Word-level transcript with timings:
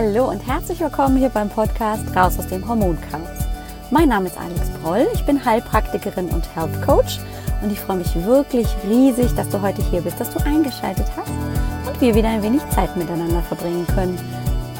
Hallo 0.00 0.30
und 0.30 0.46
herzlich 0.46 0.78
willkommen 0.78 1.16
hier 1.16 1.28
beim 1.28 1.48
Podcast 1.48 2.04
Raus 2.14 2.38
aus 2.38 2.46
dem 2.46 2.68
Hormonchaos. 2.68 3.48
Mein 3.90 4.10
Name 4.10 4.28
ist 4.28 4.38
Alex 4.38 4.70
Broll, 4.80 5.08
ich 5.12 5.26
bin 5.26 5.44
Heilpraktikerin 5.44 6.28
und 6.28 6.54
Health 6.54 6.86
Coach 6.86 7.18
und 7.62 7.72
ich 7.72 7.80
freue 7.80 7.96
mich 7.96 8.14
wirklich 8.24 8.68
riesig, 8.88 9.34
dass 9.34 9.48
du 9.48 9.60
heute 9.60 9.82
hier 9.90 10.00
bist, 10.00 10.20
dass 10.20 10.30
du 10.30 10.38
eingeschaltet 10.44 11.06
hast 11.16 11.32
und 11.88 12.00
wir 12.00 12.14
wieder 12.14 12.28
ein 12.28 12.44
wenig 12.44 12.62
Zeit 12.70 12.96
miteinander 12.96 13.42
verbringen 13.42 13.84
können. 13.88 14.16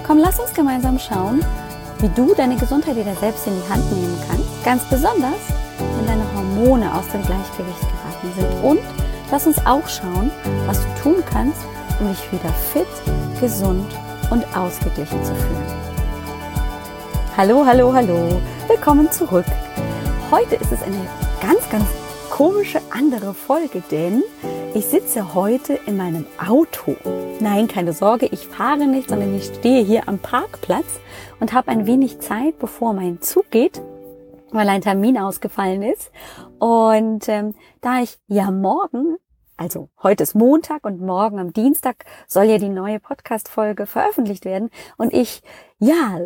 Komm, 0.06 0.18
lass 0.18 0.38
uns 0.38 0.54
gemeinsam 0.54 1.00
schauen, 1.00 1.44
wie 1.98 2.10
du 2.10 2.32
deine 2.36 2.54
Gesundheit 2.54 2.94
wieder 2.94 3.16
selbst 3.16 3.44
in 3.48 3.54
die 3.60 3.68
Hand 3.68 3.90
nehmen 3.90 4.16
kannst, 4.28 4.64
ganz 4.64 4.84
besonders, 4.84 5.40
wenn 5.96 6.06
deine 6.06 6.32
Hormone 6.32 6.94
aus 6.94 7.08
dem 7.08 7.22
Gleichgewicht 7.22 7.80
geraten 7.80 8.32
sind 8.36 8.62
und 8.62 8.80
lass 9.32 9.48
uns 9.48 9.58
auch 9.66 9.88
schauen, 9.88 10.30
was 10.68 10.78
du 10.78 11.02
tun 11.02 11.24
kannst, 11.28 11.58
um 11.98 12.06
dich 12.06 12.30
wieder 12.30 12.54
fit, 12.72 12.86
gesund 13.40 13.84
und 13.92 14.07
ausgeglichen 14.54 15.24
zu 15.24 15.34
fühlen. 15.34 15.66
Hallo, 17.36 17.64
hallo, 17.64 17.92
hallo, 17.92 18.40
willkommen 18.66 19.10
zurück. 19.10 19.46
Heute 20.30 20.56
ist 20.56 20.72
es 20.72 20.82
eine 20.82 21.06
ganz, 21.40 21.68
ganz 21.70 21.84
komische 22.30 22.80
andere 22.90 23.32
Folge, 23.32 23.82
denn 23.90 24.22
ich 24.74 24.86
sitze 24.86 25.34
heute 25.34 25.78
in 25.86 25.96
meinem 25.96 26.26
Auto. 26.44 26.96
Nein, 27.40 27.68
keine 27.68 27.92
Sorge, 27.92 28.26
ich 28.26 28.46
fahre 28.46 28.86
nicht, 28.86 29.08
sondern 29.08 29.34
ich 29.34 29.44
stehe 29.44 29.82
hier 29.84 30.08
am 30.08 30.18
Parkplatz 30.18 31.00
und 31.40 31.52
habe 31.52 31.68
ein 31.70 31.86
wenig 31.86 32.20
Zeit, 32.20 32.58
bevor 32.58 32.92
mein 32.92 33.20
Zug 33.22 33.50
geht, 33.50 33.80
weil 34.50 34.68
ein 34.68 34.82
Termin 34.82 35.16
ausgefallen 35.16 35.82
ist. 35.82 36.10
Und 36.58 37.28
ähm, 37.28 37.54
da 37.80 38.00
ich 38.00 38.18
ja 38.26 38.50
morgen 38.50 39.16
also 39.58 39.88
heute 40.04 40.22
ist 40.22 40.36
Montag 40.36 40.86
und 40.86 41.00
morgen 41.00 41.40
am 41.40 41.52
Dienstag 41.52 42.04
soll 42.28 42.44
ja 42.44 42.58
die 42.58 42.68
neue 42.68 43.00
Podcast-Folge 43.00 43.86
veröffentlicht 43.86 44.44
werden. 44.44 44.70
Und 44.96 45.12
ich, 45.12 45.42
ja, 45.80 46.20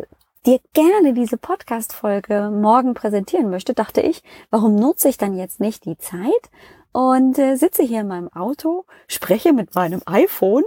dir 0.45 0.59
gerne 0.73 1.13
diese 1.13 1.37
Podcast-Folge 1.37 2.51
morgen 2.51 2.93
präsentieren 2.93 3.49
möchte, 3.49 3.73
dachte 3.73 4.01
ich, 4.01 4.21
warum 4.51 4.75
nutze 4.75 5.09
ich 5.09 5.17
dann 5.17 5.35
jetzt 5.35 5.59
nicht 5.59 5.85
die 5.85 5.97
Zeit 5.97 6.51
und 6.91 7.39
äh, 7.39 7.55
sitze 7.55 7.81
hier 7.81 8.01
in 8.01 8.07
meinem 8.07 8.31
Auto, 8.31 8.85
spreche 9.07 9.51
mit 9.51 9.73
meinem 9.73 10.03
iPhone 10.05 10.63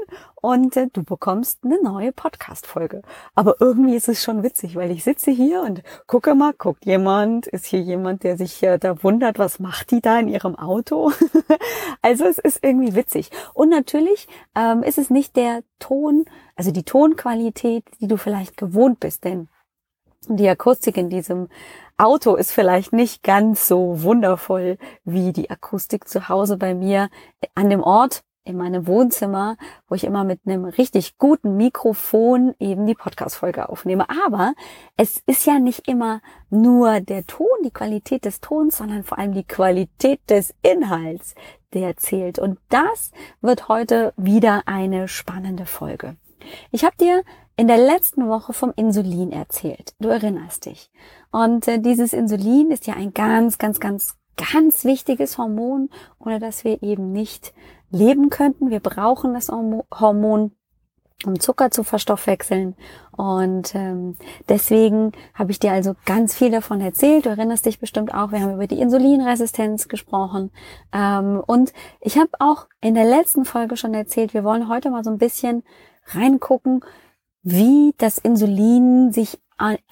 und 0.46 0.76
äh, 0.76 0.86
du 0.92 1.02
bekommst 1.02 1.64
eine 1.64 1.82
neue 1.82 2.12
Podcast-Folge. 2.12 3.02
Aber 3.34 3.56
irgendwie 3.58 3.96
ist 3.96 4.08
es 4.08 4.22
schon 4.22 4.44
witzig, 4.44 4.76
weil 4.76 4.92
ich 4.92 5.02
sitze 5.02 5.32
hier 5.32 5.62
und 5.62 5.82
gucke 6.06 6.36
mal, 6.36 6.52
guckt 6.56 6.86
jemand, 6.86 7.48
ist 7.48 7.66
hier 7.66 7.80
jemand, 7.80 8.22
der 8.22 8.36
sich 8.36 8.62
äh, 8.62 8.78
da 8.78 9.02
wundert, 9.02 9.40
was 9.40 9.58
macht 9.58 9.90
die 9.90 10.00
da 10.00 10.20
in 10.20 10.28
ihrem 10.28 10.54
Auto? 10.54 11.10
also 12.02 12.26
es 12.26 12.38
ist 12.38 12.62
irgendwie 12.62 12.94
witzig. 12.94 13.30
Und 13.54 13.70
natürlich 13.70 14.28
ähm, 14.54 14.84
ist 14.84 14.98
es 14.98 15.10
nicht 15.10 15.34
der 15.34 15.64
Ton, 15.80 16.26
also 16.54 16.70
die 16.70 16.84
Tonqualität, 16.84 17.84
die 18.00 18.06
du 18.06 18.16
vielleicht 18.16 18.56
gewohnt 18.56 19.00
bist, 19.00 19.24
denn 19.24 19.48
die 20.28 20.48
Akustik 20.48 20.96
in 20.96 21.10
diesem 21.10 21.48
Auto 21.96 22.36
ist 22.36 22.52
vielleicht 22.52 22.92
nicht 22.92 23.24
ganz 23.24 23.66
so 23.66 24.00
wundervoll 24.04 24.78
wie 25.04 25.32
die 25.32 25.50
Akustik 25.50 26.06
zu 26.08 26.28
Hause 26.28 26.56
bei 26.56 26.72
mir 26.72 27.10
an 27.56 27.68
dem 27.68 27.82
Ort 27.82 28.22
in 28.46 28.56
meinem 28.56 28.86
Wohnzimmer, 28.86 29.56
wo 29.88 29.94
ich 29.94 30.04
immer 30.04 30.24
mit 30.24 30.40
einem 30.46 30.64
richtig 30.64 31.18
guten 31.18 31.56
Mikrofon 31.56 32.54
eben 32.58 32.86
die 32.86 32.94
Podcast-Folge 32.94 33.68
aufnehme. 33.68 34.06
Aber 34.24 34.54
es 34.96 35.22
ist 35.26 35.46
ja 35.46 35.58
nicht 35.58 35.88
immer 35.88 36.20
nur 36.50 37.00
der 37.00 37.26
Ton, 37.26 37.46
die 37.64 37.70
Qualität 37.70 38.24
des 38.24 38.40
Tons, 38.40 38.78
sondern 38.78 39.04
vor 39.04 39.18
allem 39.18 39.32
die 39.32 39.44
Qualität 39.44 40.20
des 40.30 40.54
Inhalts, 40.62 41.34
der 41.74 41.96
zählt. 41.96 42.38
Und 42.38 42.58
das 42.68 43.10
wird 43.40 43.68
heute 43.68 44.12
wieder 44.16 44.62
eine 44.66 45.08
spannende 45.08 45.66
Folge. 45.66 46.16
Ich 46.70 46.84
habe 46.84 46.96
dir 46.98 47.22
in 47.56 47.68
der 47.68 47.78
letzten 47.78 48.28
Woche 48.28 48.52
vom 48.52 48.72
Insulin 48.76 49.32
erzählt. 49.32 49.94
Du 49.98 50.08
erinnerst 50.08 50.66
dich. 50.66 50.90
Und 51.30 51.66
äh, 51.68 51.78
dieses 51.80 52.12
Insulin 52.12 52.70
ist 52.70 52.86
ja 52.86 52.94
ein 52.94 53.14
ganz, 53.14 53.58
ganz, 53.58 53.80
ganz, 53.80 54.16
ganz 54.36 54.84
wichtiges 54.84 55.38
Hormon, 55.38 55.90
ohne 56.18 56.38
dass 56.38 56.64
wir 56.64 56.82
eben 56.82 57.12
nicht 57.12 57.52
leben 57.90 58.30
könnten. 58.30 58.70
Wir 58.70 58.80
brauchen 58.80 59.34
das 59.34 59.48
Hormon, 59.48 60.52
um 61.24 61.40
Zucker 61.40 61.70
zu 61.70 61.82
verstoffwechseln. 61.82 62.74
Und 63.16 63.74
ähm, 63.74 64.16
deswegen 64.48 65.12
habe 65.34 65.50
ich 65.50 65.58
dir 65.58 65.72
also 65.72 65.94
ganz 66.04 66.34
viel 66.34 66.50
davon 66.50 66.80
erzählt. 66.80 67.24
Du 67.24 67.30
erinnerst 67.30 67.64
dich 67.64 67.78
bestimmt 67.78 68.12
auch, 68.12 68.32
wir 68.32 68.40
haben 68.40 68.54
über 68.54 68.66
die 68.66 68.80
Insulinresistenz 68.80 69.88
gesprochen. 69.88 70.50
Ähm, 70.92 71.42
und 71.46 71.72
ich 72.00 72.18
habe 72.18 72.30
auch 72.38 72.66
in 72.82 72.94
der 72.94 73.06
letzten 73.06 73.44
Folge 73.44 73.76
schon 73.76 73.94
erzählt, 73.94 74.34
wir 74.34 74.44
wollen 74.44 74.68
heute 74.68 74.90
mal 74.90 75.04
so 75.04 75.10
ein 75.10 75.18
bisschen 75.18 75.62
reingucken, 76.08 76.84
wie 77.48 77.94
das 77.96 78.18
Insulin 78.18 79.12
sich 79.12 79.38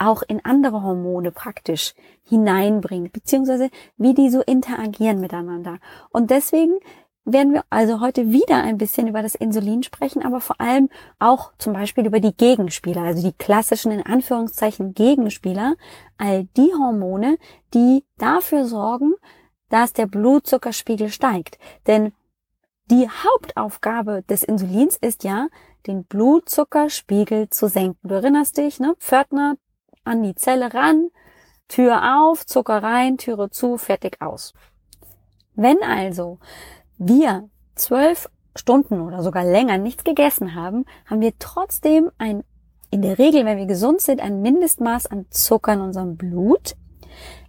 auch 0.01 0.23
in 0.27 0.45
andere 0.45 0.83
Hormone 0.83 1.31
praktisch 1.31 1.95
hineinbringt, 2.25 3.13
beziehungsweise 3.13 3.71
wie 3.97 4.13
die 4.13 4.29
so 4.29 4.43
interagieren 4.43 5.21
miteinander. 5.21 5.79
Und 6.11 6.31
deswegen 6.31 6.81
werden 7.25 7.53
wir 7.53 7.63
also 7.71 8.01
heute 8.01 8.33
wieder 8.33 8.57
ein 8.57 8.77
bisschen 8.77 9.07
über 9.07 9.23
das 9.23 9.37
Insulin 9.37 9.85
sprechen, 9.85 10.25
aber 10.25 10.41
vor 10.41 10.61
allem 10.61 10.91
auch 11.21 11.53
zum 11.57 11.75
Beispiel 11.75 12.07
über 12.07 12.19
die 12.19 12.37
Gegenspieler, 12.37 13.03
also 13.03 13.23
die 13.23 13.37
klassischen 13.37 13.93
in 13.93 14.05
Anführungszeichen 14.05 14.93
Gegenspieler, 14.93 15.77
all 16.19 16.49
die 16.57 16.73
Hormone, 16.77 17.39
die 17.73 18.03
dafür 18.19 18.67
sorgen, 18.67 19.15
dass 19.69 19.93
der 19.93 20.07
Blutzuckerspiegel 20.07 21.09
steigt. 21.09 21.61
Denn 21.87 22.13
die 22.91 23.09
Hauptaufgabe 23.09 24.25
des 24.29 24.43
Insulins 24.43 24.97
ist 24.97 25.23
ja, 25.23 25.47
den 25.87 26.05
Blutzuckerspiegel 26.05 27.51
zu 27.51 27.69
senken. 27.69 28.09
Du 28.09 28.15
erinnerst 28.15 28.57
dich, 28.57 28.81
ne? 28.81 28.95
Pförtner 28.99 29.57
an 30.05 30.23
die 30.23 30.35
Zelle 30.35 30.75
ran, 30.75 31.09
Tür 31.69 32.19
auf, 32.19 32.47
Zucker 32.47 32.83
rein, 32.83 33.19
Türe 33.19 33.51
zu, 33.51 33.79
fertig 33.79 34.21
aus. 34.21 34.53
Wenn 35.55 35.83
also 35.83 36.39
wir 36.99 37.49
zwölf 37.75 38.29
Stunden 38.57 39.01
oder 39.01 39.23
sogar 39.23 39.45
länger 39.45 39.79
nichts 39.79 40.05
gegessen 40.05 40.55
haben, 40.55 40.85
haben 41.07 41.21
wir 41.21 41.33
trotzdem 41.39 42.11
ein, 42.19 42.45
in 42.91 43.03
der 43.03 43.19
Regel, 43.19 43.45
wenn 43.45 43.59
wir 43.59 43.67
gesund 43.67 44.01
sind, 44.01 44.21
ein 44.21 44.43
Mindestmaß 44.43 45.07
an 45.07 45.27
Zucker 45.31 45.73
in 45.73 45.81
unserem 45.81 46.17
Blut. 46.17 46.77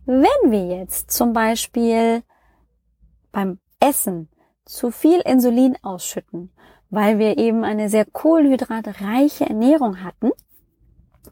Wenn 0.05 0.51
wir 0.51 0.65
jetzt 0.67 1.11
zum 1.11 1.33
Beispiel 1.33 2.23
beim 3.31 3.59
Essen 3.79 4.29
zu 4.65 4.91
viel 4.91 5.19
Insulin 5.21 5.77
ausschütten 5.83 6.51
weil 6.89 7.19
wir 7.19 7.37
eben 7.37 7.63
eine 7.63 7.89
sehr 7.89 8.05
kohlenhydratreiche 8.05 9.45
Ernährung 9.45 10.03
hatten. 10.03 10.31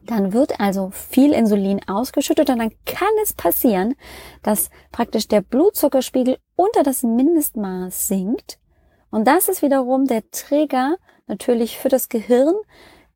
Dann 0.06 0.32
wird 0.32 0.60
also 0.60 0.90
viel 0.90 1.32
Insulin 1.32 1.80
ausgeschüttet 1.86 2.50
und 2.50 2.58
dann 2.58 2.72
kann 2.84 3.08
es 3.22 3.32
passieren, 3.32 3.94
dass 4.42 4.70
praktisch 4.92 5.28
der 5.28 5.40
Blutzuckerspiegel 5.40 6.38
unter 6.56 6.82
das 6.82 7.02
Mindestmaß 7.02 8.08
sinkt. 8.08 8.58
Und 9.10 9.26
das 9.26 9.48
ist 9.48 9.62
wiederum 9.62 10.06
der 10.06 10.28
Trigger 10.30 10.96
natürlich 11.26 11.78
für 11.78 11.88
das 11.88 12.08
Gehirn, 12.08 12.54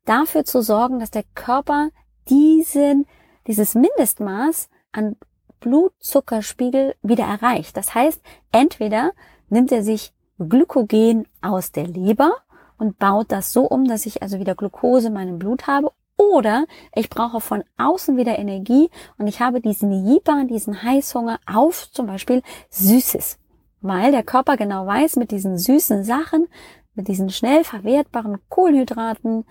dafür 0.05 0.45
zu 0.45 0.61
sorgen, 0.61 0.99
dass 0.99 1.11
der 1.11 1.25
Körper 1.35 1.89
diesen, 2.29 3.05
dieses 3.47 3.75
Mindestmaß 3.75 4.69
an 4.91 5.17
Blutzuckerspiegel 5.59 6.95
wieder 7.01 7.25
erreicht. 7.25 7.75
Das 7.77 7.93
heißt, 7.93 8.21
entweder 8.51 9.11
nimmt 9.49 9.71
er 9.71 9.83
sich 9.83 10.13
Glykogen 10.39 11.27
aus 11.41 11.71
der 11.71 11.87
Leber 11.87 12.33
und 12.77 12.97
baut 12.97 13.31
das 13.31 13.51
so 13.53 13.63
um, 13.63 13.85
dass 13.85 14.05
ich 14.05 14.23
also 14.23 14.39
wieder 14.39 14.55
Glucose 14.55 15.07
in 15.07 15.13
meinem 15.13 15.37
Blut 15.37 15.67
habe. 15.67 15.91
Oder 16.17 16.65
ich 16.95 17.09
brauche 17.09 17.39
von 17.39 17.63
außen 17.77 18.17
wieder 18.17 18.39
Energie 18.39 18.89
und 19.17 19.27
ich 19.27 19.39
habe 19.39 19.61
diesen 19.61 20.05
Jiba, 20.05 20.43
diesen 20.43 20.83
Heißhunger 20.83 21.39
auf 21.45 21.89
zum 21.91 22.07
Beispiel 22.07 22.41
Süßes. 22.69 23.37
Weil 23.81 24.11
der 24.11 24.23
Körper 24.23 24.57
genau 24.57 24.85
weiß, 24.85 25.15
mit 25.15 25.31
diesen 25.31 25.57
süßen 25.57 26.03
Sachen, 26.03 26.47
mit 26.93 27.07
diesen 27.07 27.29
schnell 27.29 27.63
verwertbaren 27.63 28.37
Kohlenhydraten, 28.49 29.45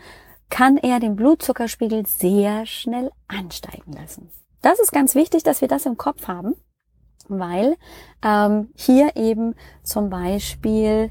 kann 0.51 0.77
er 0.77 1.01
den 1.01 1.17
Blutzuckerspiegel 1.17 2.07
sehr 2.07 2.67
schnell 2.67 3.11
ansteigen 3.29 3.93
lassen. 3.93 4.31
Das 4.61 4.79
ist 4.79 4.93
ganz 4.93 5.15
wichtig, 5.15 5.45
dass 5.45 5.61
wir 5.61 5.69
das 5.69 5.87
im 5.87 5.97
Kopf 5.97 6.29
haben 6.29 6.55
weil 7.29 7.77
ähm, 8.25 8.71
hier 8.75 9.17
eben 9.17 9.55
zum 9.83 10.11
Beispiel 10.11 11.11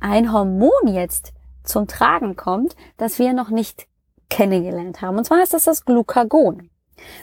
ein 0.00 0.32
Hormon 0.32 0.86
jetzt 0.86 1.32
zum 1.64 1.86
Tragen 1.86 2.36
kommt, 2.36 2.76
das 2.96 3.18
wir 3.18 3.32
noch 3.32 3.50
nicht 3.50 3.86
kennengelernt 4.28 5.00
haben. 5.02 5.18
Und 5.18 5.24
zwar 5.24 5.42
ist 5.42 5.54
das 5.54 5.64
das 5.64 5.84
Glucagon. 5.84 6.70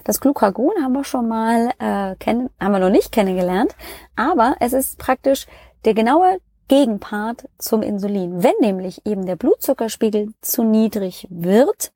Das 0.03 0.19
Glucagon 0.19 0.73
haben 0.81 0.93
wir 0.93 1.03
schon 1.03 1.27
mal 1.27 1.71
äh, 1.79 2.15
kennen, 2.15 2.49
haben 2.59 2.71
wir 2.71 2.79
noch 2.79 2.89
nicht 2.89 3.11
kennengelernt, 3.11 3.75
aber 4.15 4.55
es 4.59 4.73
ist 4.73 4.97
praktisch 4.97 5.47
der 5.85 5.93
genaue 5.93 6.39
Gegenpart 6.67 7.47
zum 7.57 7.81
Insulin. 7.81 8.43
Wenn 8.43 8.53
nämlich 8.61 9.05
eben 9.05 9.25
der 9.25 9.35
Blutzuckerspiegel 9.35 10.33
zu 10.41 10.63
niedrig 10.63 11.27
wird, 11.29 11.91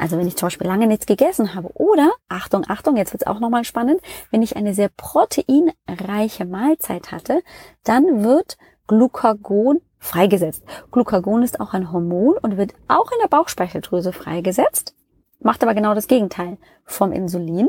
also 0.00 0.16
wenn 0.16 0.26
ich 0.26 0.36
zum 0.36 0.46
Beispiel 0.46 0.66
lange 0.66 0.86
nichts 0.86 1.06
gegessen 1.06 1.54
habe 1.54 1.70
oder, 1.74 2.10
Achtung, 2.28 2.64
Achtung, 2.68 2.96
jetzt 2.96 3.12
wird 3.12 3.22
es 3.22 3.26
auch 3.26 3.38
nochmal 3.38 3.64
spannend, 3.64 4.00
wenn 4.30 4.42
ich 4.42 4.56
eine 4.56 4.74
sehr 4.74 4.88
proteinreiche 4.88 6.46
Mahlzeit 6.46 7.12
hatte, 7.12 7.42
dann 7.84 8.24
wird 8.24 8.56
Glucagon 8.86 9.80
freigesetzt. 9.98 10.64
Glucagon 10.90 11.42
ist 11.42 11.60
auch 11.60 11.74
ein 11.74 11.92
Hormon 11.92 12.38
und 12.38 12.56
wird 12.56 12.74
auch 12.88 13.12
in 13.12 13.18
der 13.22 13.28
Bauchspeicheldrüse 13.28 14.12
freigesetzt, 14.12 14.94
macht 15.40 15.62
aber 15.62 15.74
genau 15.74 15.94
das 15.94 16.08
Gegenteil 16.08 16.56
vom 16.84 17.12
Insulin 17.12 17.68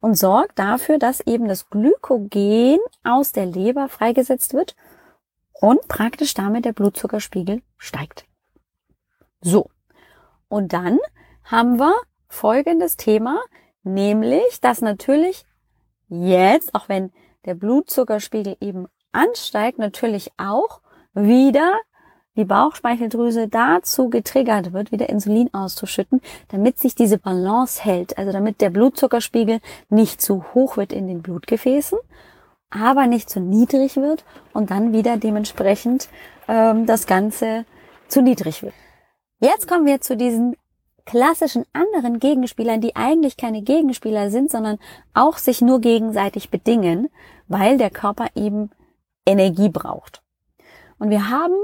und 0.00 0.16
sorgt 0.16 0.58
dafür, 0.58 0.98
dass 0.98 1.20
eben 1.20 1.48
das 1.48 1.70
Glykogen 1.70 2.78
aus 3.04 3.32
der 3.32 3.46
Leber 3.46 3.88
freigesetzt 3.88 4.52
wird 4.52 4.74
und 5.52 5.86
praktisch 5.88 6.34
damit 6.34 6.64
der 6.64 6.72
Blutzuckerspiegel 6.72 7.62
steigt. 7.78 8.26
So. 9.40 9.70
Und 10.48 10.72
dann 10.72 10.98
haben 11.50 11.78
wir 11.78 11.94
folgendes 12.28 12.96
Thema, 12.96 13.40
nämlich, 13.82 14.60
dass 14.60 14.82
natürlich 14.82 15.44
jetzt, 16.08 16.74
auch 16.74 16.88
wenn 16.88 17.10
der 17.46 17.54
Blutzuckerspiegel 17.54 18.56
eben 18.60 18.86
ansteigt, 19.12 19.78
natürlich 19.78 20.30
auch 20.36 20.80
wieder 21.14 21.72
die 22.36 22.44
Bauchspeicheldrüse 22.44 23.48
dazu 23.48 24.10
getriggert 24.10 24.72
wird, 24.72 24.92
wieder 24.92 25.08
Insulin 25.08 25.52
auszuschütten, 25.52 26.20
damit 26.48 26.78
sich 26.78 26.94
diese 26.94 27.18
Balance 27.18 27.82
hält, 27.82 28.16
also 28.16 28.30
damit 28.30 28.60
der 28.60 28.70
Blutzuckerspiegel 28.70 29.60
nicht 29.88 30.20
zu 30.20 30.44
hoch 30.54 30.76
wird 30.76 30.92
in 30.92 31.08
den 31.08 31.22
Blutgefäßen, 31.22 31.98
aber 32.70 33.06
nicht 33.06 33.30
zu 33.30 33.40
niedrig 33.40 33.96
wird 33.96 34.24
und 34.52 34.70
dann 34.70 34.92
wieder 34.92 35.16
dementsprechend 35.16 36.08
ähm, 36.46 36.86
das 36.86 37.06
Ganze 37.06 37.64
zu 38.06 38.22
niedrig 38.22 38.62
wird. 38.62 38.74
Jetzt 39.40 39.66
kommen 39.66 39.86
wir 39.86 40.00
zu 40.00 40.16
diesen 40.16 40.54
klassischen 41.08 41.64
anderen 41.72 42.18
Gegenspielern, 42.18 42.82
die 42.82 42.94
eigentlich 42.94 43.38
keine 43.38 43.62
Gegenspieler 43.62 44.30
sind, 44.30 44.50
sondern 44.50 44.78
auch 45.14 45.38
sich 45.38 45.62
nur 45.62 45.80
gegenseitig 45.80 46.50
bedingen, 46.50 47.08
weil 47.46 47.78
der 47.78 47.88
Körper 47.88 48.26
eben 48.34 48.70
Energie 49.24 49.70
braucht. 49.70 50.22
Und 50.98 51.08
wir 51.08 51.30
haben 51.30 51.54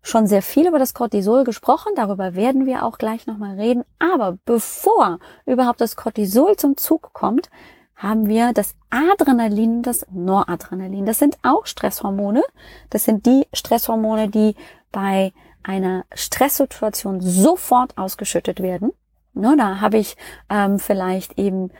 schon 0.00 0.26
sehr 0.26 0.40
viel 0.40 0.66
über 0.66 0.78
das 0.78 0.94
Cortisol 0.94 1.44
gesprochen, 1.44 1.92
darüber 1.96 2.34
werden 2.34 2.64
wir 2.64 2.82
auch 2.82 2.96
gleich 2.96 3.26
nochmal 3.26 3.56
reden. 3.56 3.84
Aber 3.98 4.38
bevor 4.46 5.18
überhaupt 5.44 5.82
das 5.82 5.94
Cortisol 5.94 6.56
zum 6.56 6.78
Zug 6.78 7.12
kommt, 7.12 7.50
haben 7.94 8.26
wir 8.26 8.54
das 8.54 8.74
Adrenalin 8.88 9.78
und 9.78 9.82
das 9.82 10.06
Noradrenalin. 10.10 11.04
Das 11.04 11.18
sind 11.18 11.36
auch 11.42 11.66
Stresshormone. 11.66 12.42
Das 12.88 13.04
sind 13.04 13.26
die 13.26 13.46
Stresshormone, 13.52 14.30
die 14.30 14.54
bei 14.92 15.34
einer 15.62 16.04
Stresssituation 16.14 17.20
sofort 17.20 17.96
ausgeschüttet 17.98 18.60
werden. 18.60 18.92
Ne, 19.34 19.54
da 19.56 19.80
habe 19.80 19.98
ich 19.98 20.16
ähm, 20.50 20.78
vielleicht 20.78 21.38
eben 21.38 21.70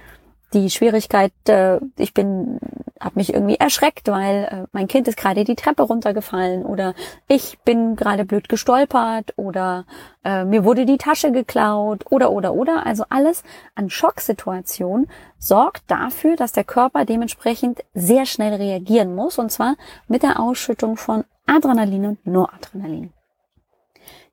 die 0.55 0.71
Schwierigkeit, 0.71 1.33
äh, 1.49 1.79
ich 1.97 2.15
bin, 2.15 2.59
habe 3.01 3.17
mich 3.17 3.35
irgendwie 3.35 3.57
erschreckt, 3.57 4.09
weil 4.09 4.45
äh, 4.45 4.67
mein 4.73 4.89
Kind 4.89 5.07
ist 5.09 5.19
gerade 5.19 5.45
die 5.45 5.57
Treppe 5.57 5.83
runtergefallen 5.83 6.65
oder 6.65 6.95
ich 7.27 7.59
bin 7.65 7.97
gerade 7.97 8.25
blöd 8.25 8.49
gestolpert 8.49 9.35
oder 9.37 9.85
äh, 10.25 10.45
mir 10.45 10.65
wurde 10.65 10.87
die 10.87 10.97
Tasche 10.97 11.33
geklaut 11.33 12.05
oder 12.11 12.31
oder 12.33 12.55
oder. 12.55 12.87
Also 12.87 13.05
alles 13.11 13.43
an 13.75 13.91
Schocksituationen 13.91 15.09
sorgt 15.39 15.83
dafür, 15.91 16.37
dass 16.37 16.53
der 16.53 16.65
Körper 16.65 17.05
dementsprechend 17.05 17.85
sehr 17.93 18.25
schnell 18.25 18.55
reagieren 18.55 19.15
muss 19.15 19.39
und 19.39 19.53
zwar 19.53 19.77
mit 20.07 20.23
der 20.23 20.41
Ausschüttung 20.41 20.97
von 20.97 21.25
Adrenalin 21.47 22.07
und 22.07 22.27
Noradrenalin. 22.27 23.13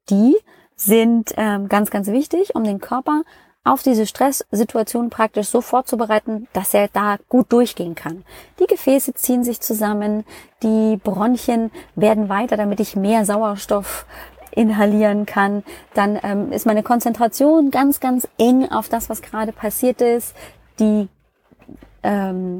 Die 0.09 0.35
sind 0.75 1.33
ähm, 1.37 1.69
ganz, 1.69 1.89
ganz 1.89 2.07
wichtig, 2.07 2.55
um 2.55 2.63
den 2.63 2.79
Körper 2.79 3.23
auf 3.63 3.81
diese 3.81 4.05
Stresssituation 4.05 5.09
praktisch 5.09 5.47
so 5.47 5.59
vorzubereiten, 5.59 6.47
dass 6.53 6.73
er 6.73 6.87
da 6.89 7.17
gut 7.29 7.51
durchgehen 7.51 7.95
kann. 7.95 8.23
Die 8.59 8.67
Gefäße 8.67 9.15
ziehen 9.15 9.43
sich 9.43 9.59
zusammen, 9.59 10.23
die 10.61 10.97
Bronchien 11.03 11.71
werden 11.95 12.29
weiter, 12.29 12.57
damit 12.57 12.79
ich 12.79 12.95
mehr 12.95 13.25
Sauerstoff 13.25 14.05
inhalieren 14.51 15.25
kann. 15.25 15.63
Dann 15.95 16.19
ähm, 16.23 16.51
ist 16.51 16.67
meine 16.67 16.83
Konzentration 16.83 17.71
ganz, 17.71 17.99
ganz 17.99 18.27
eng 18.37 18.71
auf 18.71 18.87
das, 18.87 19.09
was 19.09 19.23
gerade 19.23 19.51
passiert 19.51 19.99
ist. 19.99 20.35
Die 20.79 21.09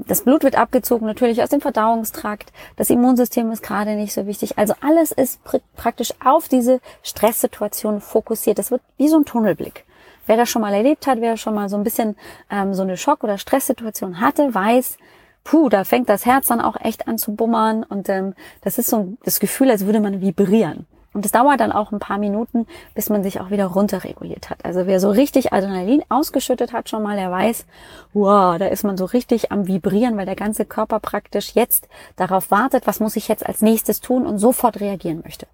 das 0.08 0.22
Blut 0.24 0.44
wird 0.44 0.58
abgezogen, 0.58 1.06
natürlich 1.06 1.44
aus 1.44 1.50
dem 1.50 1.62
Verdauungstrakt. 1.62 2.52
Das 2.78 2.90
Immunsystem 2.90 3.52
ist 3.52 3.62
gerade 3.62 3.96
nicht 3.96 4.14
so 4.14 4.26
wichtig. 4.26 4.58
Also 4.58 4.74
alles 4.82 5.12
ist 5.12 5.44
pr 5.44 5.60
praktisch 5.76 6.14
auf 6.24 6.48
diese 6.48 6.80
Stresssituation 7.04 8.02
fokussiert. 8.02 8.58
Das 8.58 8.72
wird 8.72 8.82
wie 8.98 9.08
so 9.08 9.18
ein 9.18 9.26
Tunnelblick. 9.26 9.86
Wer 10.26 10.38
das 10.38 10.50
schon 10.50 10.64
mal 10.64 10.74
erlebt 10.74 11.06
hat, 11.06 11.22
wer 11.22 11.38
schon 11.38 11.54
mal 11.54 11.70
so 11.70 11.78
ein 11.78 11.84
bisschen 11.84 12.16
ähm, 12.50 12.74
so 12.74 12.82
eine 12.82 12.98
Schock- 12.98 13.24
oder 13.24 13.38
Stresssituation 13.38 14.20
hatte, 14.20 14.56
weiß, 14.56 14.98
puh, 15.44 15.70
da 15.70 15.84
fängt 15.84 16.10
das 16.10 16.26
Herz 16.26 16.48
dann 16.48 16.62
auch 16.62 16.78
echt 16.82 17.08
an 17.08 17.18
zu 17.18 17.36
bummern 17.36 17.84
und 17.84 18.10
ähm, 18.10 18.34
das 18.62 18.80
ist 18.80 18.90
so 18.90 19.14
das 19.24 19.40
Gefühl, 19.40 19.70
als 19.70 19.86
würde 19.86 20.00
man 20.00 20.22
vibrieren. 20.22 20.88
Und 21.16 21.26
es 21.26 21.32
dauert 21.32 21.62
dann 21.62 21.72
auch 21.72 21.94
ein 21.94 22.00
paar 22.00 22.18
Minuten, 22.18 22.68
bis 22.94 23.10
man 23.10 23.24
sich 23.24 23.40
auch 23.40 23.50
wieder 23.50 23.68
runterreguliert 23.68 24.50
hat. 24.50 24.66
Also 24.66 24.86
wer 24.86 25.00
so 25.00 25.10
richtig 25.10 25.54
Adrenalin 25.54 26.04
ausgeschüttet 26.10 26.74
hat 26.74 26.90
schon 26.90 27.04
mal, 27.04 27.16
der 27.16 27.32
weiß, 27.32 27.66
wow, 28.14 28.58
da 28.58 28.68
ist 28.68 28.84
man 28.84 28.98
so 28.98 29.06
richtig 29.06 29.50
am 29.50 29.66
Vibrieren, 29.66 30.18
weil 30.18 30.26
der 30.26 30.36
ganze 30.36 30.66
Körper 30.66 31.00
praktisch 31.00 31.56
jetzt 31.56 31.88
darauf 32.18 32.52
wartet, 32.52 32.86
was 32.86 33.00
muss 33.00 33.16
ich 33.16 33.30
jetzt 33.30 33.46
als 33.46 33.62
nächstes 33.62 34.02
tun 34.02 34.28
und 34.28 34.40
sofort 34.40 34.82
reagieren 34.82 35.22
möchte. 35.24 35.48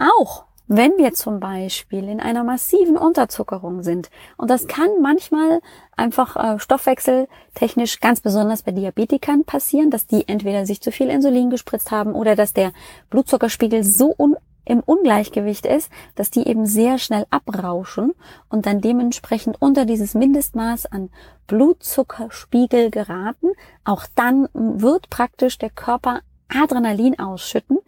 Auch 0.00 0.44
wenn 0.66 0.96
wir 0.96 1.12
zum 1.12 1.38
Beispiel 1.38 2.08
in 2.08 2.20
einer 2.20 2.42
massiven 2.42 2.96
Unterzuckerung 2.96 3.84
sind, 3.84 4.10
und 4.36 4.50
das 4.50 4.66
kann 4.66 4.88
manchmal 5.02 5.60
einfach 5.96 6.36
äh, 6.36 6.58
stoffwechseltechnisch 6.58 8.00
ganz 8.00 8.20
besonders 8.20 8.62
bei 8.62 8.72
Diabetikern 8.72 9.44
passieren, 9.44 9.90
dass 9.90 10.06
die 10.06 10.28
entweder 10.28 10.66
sich 10.66 10.80
zu 10.80 10.92
viel 10.92 11.08
Insulin 11.08 11.50
gespritzt 11.50 11.90
haben 11.90 12.14
oder 12.14 12.36
dass 12.36 12.52
der 12.52 12.72
Blutzuckerspiegel 13.10 13.84
so 13.84 14.14
un 14.16 14.36
im 14.66 14.80
Ungleichgewicht 14.80 15.66
ist, 15.66 15.90
dass 16.14 16.30
die 16.30 16.46
eben 16.48 16.66
sehr 16.66 16.98
schnell 16.98 17.26
abrauschen 17.30 18.12
und 18.48 18.66
dann 18.66 18.80
dementsprechend 18.80 19.60
unter 19.60 19.84
dieses 19.84 20.14
Mindestmaß 20.14 20.86
an 20.86 21.10
Blutzuckerspiegel 21.46 22.90
geraten. 22.90 23.52
Auch 23.84 24.06
dann 24.14 24.48
wird 24.54 25.10
praktisch 25.10 25.58
der 25.58 25.70
Körper 25.70 26.20
Adrenalin 26.48 27.18
ausschütten, 27.18 27.78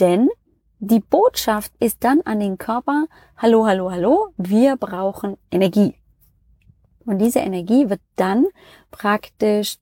denn 0.00 0.28
die 0.78 1.00
Botschaft 1.00 1.72
ist 1.80 2.04
dann 2.04 2.20
an 2.22 2.40
den 2.40 2.58
Körper, 2.58 3.06
hallo, 3.36 3.66
hallo, 3.66 3.90
hallo, 3.90 4.28
wir 4.36 4.76
brauchen 4.76 5.36
Energie. 5.50 5.94
Und 7.06 7.18
diese 7.18 7.38
Energie 7.38 7.88
wird 7.88 8.00
dann 8.16 8.46
praktisch 8.90 9.78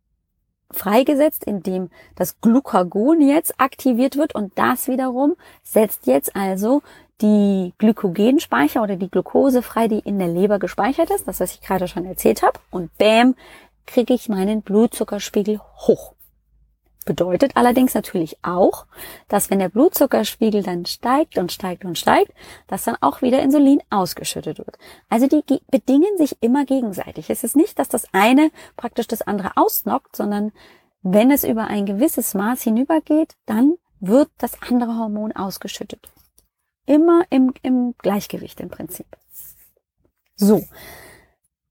freigesetzt, 0.70 1.44
indem 1.44 1.90
das 2.16 2.40
Glucagon 2.40 3.20
jetzt 3.20 3.58
aktiviert 3.58 4.16
wird 4.16 4.34
und 4.34 4.52
das 4.56 4.88
wiederum 4.88 5.36
setzt 5.62 6.06
jetzt 6.06 6.34
also 6.36 6.82
die 7.20 7.72
Glykogenspeicher 7.78 8.82
oder 8.82 8.96
die 8.96 9.10
Glucose 9.10 9.62
frei, 9.62 9.88
die 9.88 10.00
in 10.00 10.18
der 10.18 10.28
Leber 10.28 10.58
gespeichert 10.58 11.10
ist, 11.10 11.28
das 11.28 11.40
was 11.40 11.54
ich 11.54 11.60
gerade 11.60 11.88
schon 11.88 12.04
erzählt 12.04 12.42
habe 12.42 12.58
und 12.70 12.96
bam, 12.98 13.34
kriege 13.86 14.14
ich 14.14 14.28
meinen 14.28 14.62
Blutzuckerspiegel 14.62 15.60
hoch. 15.86 16.13
Bedeutet 17.04 17.56
allerdings 17.56 17.94
natürlich 17.94 18.38
auch, 18.42 18.86
dass 19.28 19.50
wenn 19.50 19.58
der 19.58 19.68
Blutzuckerspiegel 19.68 20.62
dann 20.62 20.86
steigt 20.86 21.36
und 21.36 21.52
steigt 21.52 21.84
und 21.84 21.98
steigt, 21.98 22.32
dass 22.66 22.84
dann 22.84 22.96
auch 23.00 23.20
wieder 23.20 23.42
Insulin 23.42 23.82
ausgeschüttet 23.90 24.58
wird. 24.58 24.78
Also 25.10 25.26
die 25.26 25.42
bedingen 25.70 26.16
sich 26.16 26.36
immer 26.40 26.64
gegenseitig. 26.64 27.28
Es 27.28 27.44
ist 27.44 27.56
nicht, 27.56 27.78
dass 27.78 27.88
das 27.88 28.06
eine 28.12 28.50
praktisch 28.76 29.06
das 29.06 29.22
andere 29.22 29.52
ausnockt, 29.56 30.16
sondern 30.16 30.52
wenn 31.02 31.30
es 31.30 31.44
über 31.44 31.66
ein 31.66 31.84
gewisses 31.84 32.32
Maß 32.32 32.62
hinübergeht, 32.62 33.34
dann 33.44 33.74
wird 34.00 34.30
das 34.38 34.60
andere 34.62 34.96
Hormon 34.96 35.32
ausgeschüttet. 35.32 36.08
Immer 36.86 37.24
im, 37.30 37.52
im 37.62 37.94
Gleichgewicht 37.98 38.60
im 38.60 38.70
Prinzip. 38.70 39.06
So. 40.36 40.62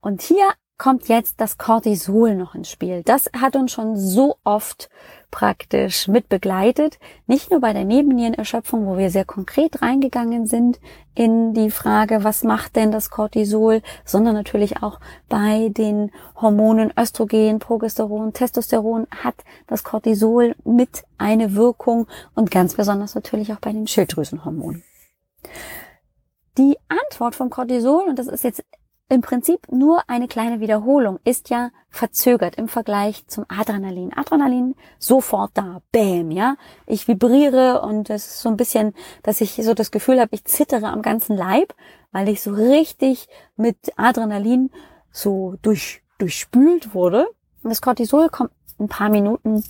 Und 0.01 0.21
hier 0.21 0.51
kommt 0.83 1.07
jetzt 1.07 1.39
das 1.39 1.57
Cortisol 1.57 2.35
noch 2.35 2.55
ins 2.55 2.69
Spiel. 2.69 3.03
Das 3.03 3.29
hat 3.39 3.55
uns 3.55 3.71
schon 3.71 3.95
so 3.95 4.35
oft 4.43 4.89
praktisch 5.31 6.09
mit 6.09 6.27
begleitet. 6.27 6.99
Nicht 7.25 7.51
nur 7.51 7.61
bei 7.61 7.71
der 7.71 7.85
Nebennierenerschöpfung, 7.85 8.85
wo 8.85 8.97
wir 8.97 9.09
sehr 9.09 9.23
konkret 9.23 9.81
reingegangen 9.81 10.45
sind 10.45 10.81
in 11.15 11.53
die 11.53 11.71
Frage, 11.71 12.25
was 12.25 12.43
macht 12.43 12.75
denn 12.75 12.91
das 12.91 13.09
Cortisol, 13.11 13.81
sondern 14.03 14.33
natürlich 14.33 14.83
auch 14.83 14.99
bei 15.29 15.69
den 15.69 16.11
Hormonen 16.35 16.91
Östrogen, 16.99 17.59
Progesteron, 17.59 18.33
Testosteron 18.33 19.07
hat 19.23 19.35
das 19.67 19.85
Cortisol 19.85 20.53
mit 20.65 21.05
eine 21.17 21.55
Wirkung 21.55 22.07
und 22.35 22.51
ganz 22.51 22.73
besonders 22.73 23.15
natürlich 23.15 23.53
auch 23.53 23.59
bei 23.61 23.71
den 23.71 23.87
Schilddrüsenhormonen. 23.87 24.83
Die 26.57 26.75
Antwort 26.89 27.35
vom 27.35 27.49
Cortisol, 27.49 28.03
und 28.09 28.19
das 28.19 28.27
ist 28.27 28.43
jetzt 28.43 28.65
im 29.09 29.21
Prinzip 29.21 29.71
nur 29.71 30.01
eine 30.07 30.27
kleine 30.27 30.59
Wiederholung 30.59 31.19
ist 31.23 31.49
ja 31.49 31.71
verzögert 31.89 32.55
im 32.55 32.67
Vergleich 32.67 33.27
zum 33.27 33.45
Adrenalin. 33.47 34.13
Adrenalin 34.13 34.75
sofort 34.97 35.51
da, 35.53 35.81
bam, 35.91 36.31
ja. 36.31 36.55
Ich 36.87 37.07
vibriere 37.07 37.81
und 37.81 38.09
es 38.09 38.25
ist 38.25 38.39
so 38.41 38.49
ein 38.49 38.57
bisschen, 38.57 38.93
dass 39.21 39.41
ich 39.41 39.53
so 39.55 39.73
das 39.73 39.91
Gefühl 39.91 40.19
habe, 40.19 40.33
ich 40.33 40.45
zittere 40.45 40.87
am 40.87 41.01
ganzen 41.01 41.37
Leib, 41.37 41.75
weil 42.11 42.29
ich 42.29 42.41
so 42.41 42.53
richtig 42.53 43.27
mit 43.55 43.77
Adrenalin 43.97 44.71
so 45.11 45.55
durch, 45.61 46.01
durchspült 46.17 46.95
wurde. 46.95 47.27
Und 47.61 47.69
das 47.69 47.81
Cortisol 47.81 48.29
kommt 48.29 48.51
ein 48.79 48.87
paar 48.87 49.09
Minuten 49.09 49.63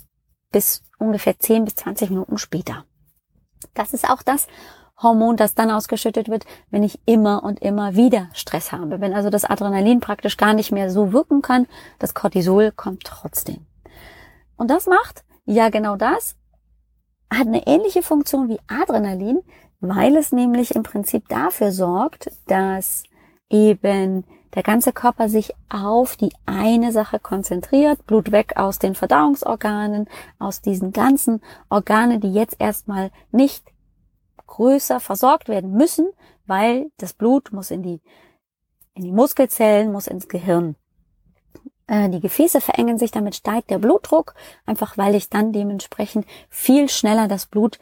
bis 0.52 0.82
ungefähr 0.98 1.38
10 1.38 1.64
bis 1.64 1.74
20 1.74 2.10
Minuten 2.10 2.38
später. 2.38 2.84
Das 3.74 3.92
ist 3.92 4.08
auch 4.08 4.22
das 4.22 4.46
Hormon, 5.02 5.36
das 5.36 5.54
dann 5.54 5.70
ausgeschüttet 5.70 6.28
wird, 6.28 6.44
wenn 6.70 6.82
ich 6.82 7.00
immer 7.06 7.42
und 7.42 7.60
immer 7.60 7.96
wieder 7.96 8.28
Stress 8.32 8.72
habe. 8.72 9.00
Wenn 9.00 9.12
also 9.12 9.30
das 9.30 9.44
Adrenalin 9.44 10.00
praktisch 10.00 10.36
gar 10.36 10.54
nicht 10.54 10.72
mehr 10.72 10.90
so 10.90 11.12
wirken 11.12 11.42
kann, 11.42 11.66
das 11.98 12.14
Cortisol 12.14 12.70
kommt 12.70 13.04
trotzdem. 13.04 13.66
Und 14.56 14.70
das 14.70 14.86
macht 14.86 15.24
ja 15.44 15.68
genau 15.68 15.96
das, 15.96 16.36
hat 17.32 17.46
eine 17.46 17.66
ähnliche 17.66 18.02
Funktion 18.02 18.48
wie 18.48 18.60
Adrenalin, 18.68 19.40
weil 19.80 20.16
es 20.16 20.32
nämlich 20.32 20.74
im 20.74 20.82
Prinzip 20.82 21.28
dafür 21.28 21.72
sorgt, 21.72 22.30
dass 22.46 23.04
eben 23.50 24.24
der 24.54 24.62
ganze 24.62 24.92
Körper 24.92 25.28
sich 25.28 25.52
auf 25.68 26.16
die 26.16 26.32
eine 26.46 26.92
Sache 26.92 27.18
konzentriert, 27.18 28.06
Blut 28.06 28.30
weg 28.30 28.56
aus 28.56 28.78
den 28.78 28.94
Verdauungsorganen, 28.94 30.08
aus 30.38 30.60
diesen 30.60 30.92
ganzen 30.92 31.42
Organen, 31.68 32.20
die 32.20 32.32
jetzt 32.32 32.56
erstmal 32.60 33.10
nicht 33.32 33.64
größer 34.46 35.00
versorgt 35.00 35.48
werden 35.48 35.72
müssen, 35.72 36.08
weil 36.46 36.90
das 36.98 37.12
Blut 37.12 37.52
muss 37.52 37.70
in 37.70 37.82
die, 37.82 38.00
in 38.94 39.02
die 39.02 39.12
Muskelzellen, 39.12 39.92
muss 39.92 40.06
ins 40.06 40.28
Gehirn. 40.28 40.76
Äh, 41.86 42.08
die 42.10 42.20
Gefäße 42.20 42.60
verengen 42.60 42.98
sich, 42.98 43.10
damit 43.10 43.34
steigt 43.34 43.70
der 43.70 43.78
Blutdruck, 43.78 44.34
einfach 44.66 44.96
weil 44.96 45.14
ich 45.14 45.28
dann 45.28 45.52
dementsprechend 45.52 46.26
viel 46.48 46.88
schneller 46.88 47.28
das 47.28 47.46
Blut 47.46 47.78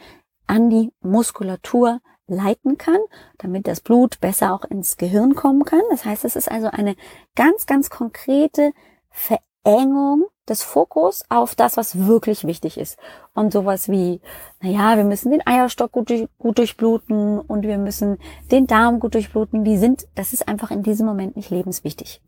an 0.46 0.70
die 0.70 0.92
Muskulatur 1.00 2.00
leiten 2.26 2.78
kann, 2.78 2.98
damit 3.38 3.66
das 3.66 3.80
Blut 3.80 4.20
besser 4.20 4.54
auch 4.54 4.64
ins 4.64 4.96
Gehirn 4.96 5.34
kommen 5.34 5.64
kann. 5.64 5.82
Das 5.90 6.04
heißt, 6.04 6.24
es 6.24 6.36
ist 6.36 6.50
also 6.50 6.68
eine 6.68 6.96
ganz, 7.36 7.66
ganz 7.66 7.90
konkrete 7.90 8.72
Verengung 9.10 10.26
des 10.48 10.62
Fokus 10.62 11.24
auf 11.28 11.54
das, 11.54 11.76
was 11.76 12.06
wirklich 12.06 12.44
wichtig 12.44 12.78
ist. 12.78 12.98
Und 13.34 13.52
sowas 13.52 13.88
wie, 13.88 14.20
naja, 14.60 14.96
wir 14.96 15.04
müssen 15.04 15.30
den 15.30 15.46
Eierstock 15.46 15.92
gut, 15.92 16.12
gut 16.38 16.58
durchbluten 16.58 17.38
und 17.40 17.62
wir 17.62 17.78
müssen 17.78 18.18
den 18.50 18.66
Darm 18.66 18.98
gut 19.00 19.14
durchbluten, 19.14 19.64
die 19.64 19.78
sind, 19.78 20.06
das 20.14 20.32
ist 20.32 20.48
einfach 20.48 20.70
in 20.70 20.82
diesem 20.82 21.06
Moment 21.06 21.36
nicht 21.36 21.50
lebenswichtig. 21.50 22.20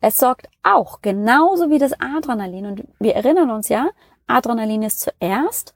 Es 0.00 0.18
sorgt 0.18 0.48
auch, 0.62 1.00
genauso 1.00 1.70
wie 1.70 1.78
das 1.78 1.94
Adrenalin, 1.98 2.66
und 2.66 2.84
wir 3.00 3.14
erinnern 3.14 3.50
uns 3.50 3.68
ja, 3.68 3.88
Adrenalin 4.26 4.82
ist 4.82 5.00
zuerst, 5.00 5.74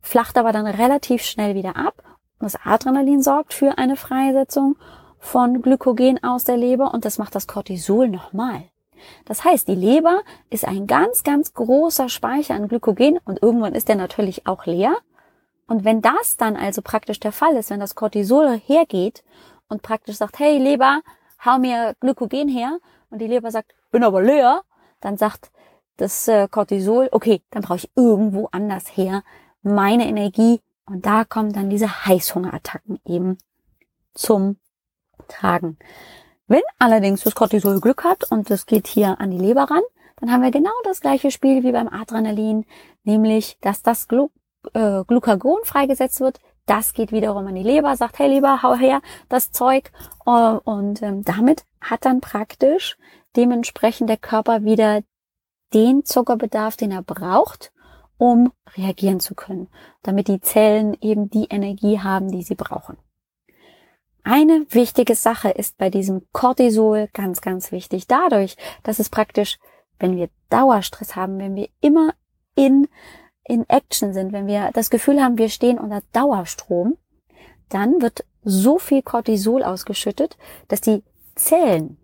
flacht 0.00 0.36
aber 0.36 0.52
dann 0.52 0.66
relativ 0.66 1.22
schnell 1.22 1.54
wieder 1.54 1.76
ab. 1.76 2.02
Und 2.40 2.52
das 2.52 2.58
Adrenalin 2.64 3.22
sorgt 3.22 3.54
für 3.54 3.78
eine 3.78 3.96
Freisetzung 3.96 4.76
von 5.18 5.62
Glykogen 5.62 6.22
aus 6.24 6.42
der 6.42 6.56
Leber 6.56 6.92
und 6.92 7.04
das 7.04 7.18
macht 7.18 7.36
das 7.36 7.46
Cortisol 7.46 8.08
nochmal. 8.08 8.64
Das 9.24 9.44
heißt, 9.44 9.68
die 9.68 9.74
Leber 9.74 10.22
ist 10.50 10.66
ein 10.66 10.86
ganz, 10.86 11.22
ganz 11.22 11.54
großer 11.54 12.08
Speicher 12.08 12.54
an 12.54 12.68
Glykogen 12.68 13.18
und 13.24 13.42
irgendwann 13.42 13.74
ist 13.74 13.88
der 13.88 13.96
natürlich 13.96 14.46
auch 14.46 14.66
leer. 14.66 14.96
Und 15.66 15.84
wenn 15.84 16.02
das 16.02 16.36
dann 16.36 16.56
also 16.56 16.82
praktisch 16.82 17.20
der 17.20 17.32
Fall 17.32 17.56
ist, 17.56 17.70
wenn 17.70 17.80
das 17.80 17.94
Cortisol 17.94 18.58
hergeht 18.58 19.24
und 19.68 19.82
praktisch 19.82 20.16
sagt, 20.16 20.38
hey 20.38 20.58
Leber, 20.58 21.00
hau 21.44 21.58
mir 21.58 21.94
Glykogen 22.00 22.48
her 22.48 22.78
und 23.10 23.20
die 23.20 23.26
Leber 23.26 23.50
sagt, 23.50 23.74
bin 23.90 24.04
aber 24.04 24.22
leer, 24.22 24.62
dann 25.00 25.16
sagt 25.16 25.50
das 25.96 26.28
äh, 26.28 26.48
Cortisol, 26.48 27.08
okay, 27.12 27.42
dann 27.50 27.62
brauche 27.62 27.78
ich 27.78 27.90
irgendwo 27.94 28.48
anders 28.52 28.96
her 28.96 29.22
meine 29.62 30.06
Energie 30.06 30.60
und 30.86 31.06
da 31.06 31.24
kommen 31.24 31.52
dann 31.52 31.70
diese 31.70 32.06
Heißhungerattacken 32.06 33.00
eben 33.04 33.38
zum 34.14 34.56
Tragen. 35.28 35.78
Wenn 36.52 36.60
allerdings 36.78 37.22
das 37.22 37.34
Cortisol 37.34 37.80
Glück 37.80 38.04
hat 38.04 38.30
und 38.30 38.50
das 38.50 38.66
geht 38.66 38.86
hier 38.86 39.18
an 39.22 39.30
die 39.30 39.38
Leber 39.38 39.62
ran, 39.70 39.80
dann 40.16 40.30
haben 40.30 40.42
wir 40.42 40.50
genau 40.50 40.74
das 40.84 41.00
gleiche 41.00 41.30
Spiel 41.30 41.62
wie 41.62 41.72
beim 41.72 41.88
Adrenalin, 41.88 42.66
nämlich 43.04 43.56
dass 43.62 43.80
das 43.80 44.06
Glu 44.06 44.28
äh, 44.74 45.02
Glucagon 45.04 45.60
freigesetzt 45.64 46.20
wird. 46.20 46.40
Das 46.66 46.92
geht 46.92 47.10
wiederum 47.10 47.46
an 47.46 47.54
die 47.54 47.62
Leber, 47.62 47.96
sagt, 47.96 48.18
hey 48.18 48.28
Leber, 48.28 48.62
hau 48.62 48.74
her 48.74 49.00
das 49.30 49.50
Zeug. 49.50 49.92
Äh, 50.26 50.30
und 50.30 51.00
ähm, 51.00 51.22
damit 51.24 51.64
hat 51.80 52.04
dann 52.04 52.20
praktisch 52.20 52.98
dementsprechend 53.34 54.10
der 54.10 54.18
Körper 54.18 54.62
wieder 54.62 55.00
den 55.72 56.04
Zuckerbedarf, 56.04 56.76
den 56.76 56.90
er 56.90 57.02
braucht, 57.02 57.72
um 58.18 58.52
reagieren 58.76 59.20
zu 59.20 59.34
können, 59.34 59.68
damit 60.02 60.28
die 60.28 60.42
Zellen 60.42 60.98
eben 61.00 61.30
die 61.30 61.46
Energie 61.46 62.00
haben, 62.00 62.30
die 62.30 62.42
sie 62.42 62.56
brauchen. 62.56 62.98
Eine 64.24 64.66
wichtige 64.70 65.16
Sache 65.16 65.50
ist 65.50 65.78
bei 65.78 65.90
diesem 65.90 66.26
Cortisol 66.32 67.08
ganz, 67.12 67.40
ganz 67.40 67.72
wichtig. 67.72 68.06
Dadurch, 68.06 68.56
dass 68.82 68.98
es 68.98 69.08
praktisch, 69.08 69.58
wenn 69.98 70.16
wir 70.16 70.28
Dauerstress 70.48 71.16
haben, 71.16 71.38
wenn 71.38 71.56
wir 71.56 71.68
immer 71.80 72.14
in, 72.54 72.88
in 73.44 73.68
Action 73.68 74.12
sind, 74.12 74.32
wenn 74.32 74.46
wir 74.46 74.70
das 74.74 74.90
Gefühl 74.90 75.20
haben, 75.20 75.38
wir 75.38 75.48
stehen 75.48 75.78
unter 75.78 76.02
Dauerstrom, 76.12 76.96
dann 77.68 78.00
wird 78.00 78.24
so 78.44 78.78
viel 78.78 79.02
Cortisol 79.02 79.62
ausgeschüttet, 79.62 80.36
dass 80.68 80.80
die 80.80 81.02
Zellen, 81.34 81.96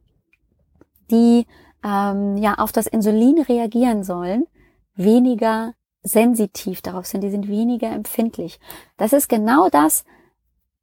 die 1.10 1.46
ähm, 1.84 2.36
ja 2.36 2.54
auf 2.54 2.72
das 2.72 2.86
Insulin 2.86 3.40
reagieren 3.42 4.02
sollen, 4.02 4.46
weniger 4.94 5.74
sensitiv 6.02 6.82
darauf 6.82 7.06
sind, 7.06 7.20
die 7.20 7.30
sind 7.30 7.48
weniger 7.48 7.90
empfindlich. 7.90 8.58
Das 8.96 9.12
ist 9.12 9.28
genau 9.28 9.68
das, 9.68 10.04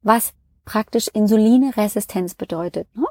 was 0.02 0.32
praktisch 0.66 1.08
Insulinresistenz 1.08 2.34
bedeutet. 2.34 2.94
Ne? 2.94 3.06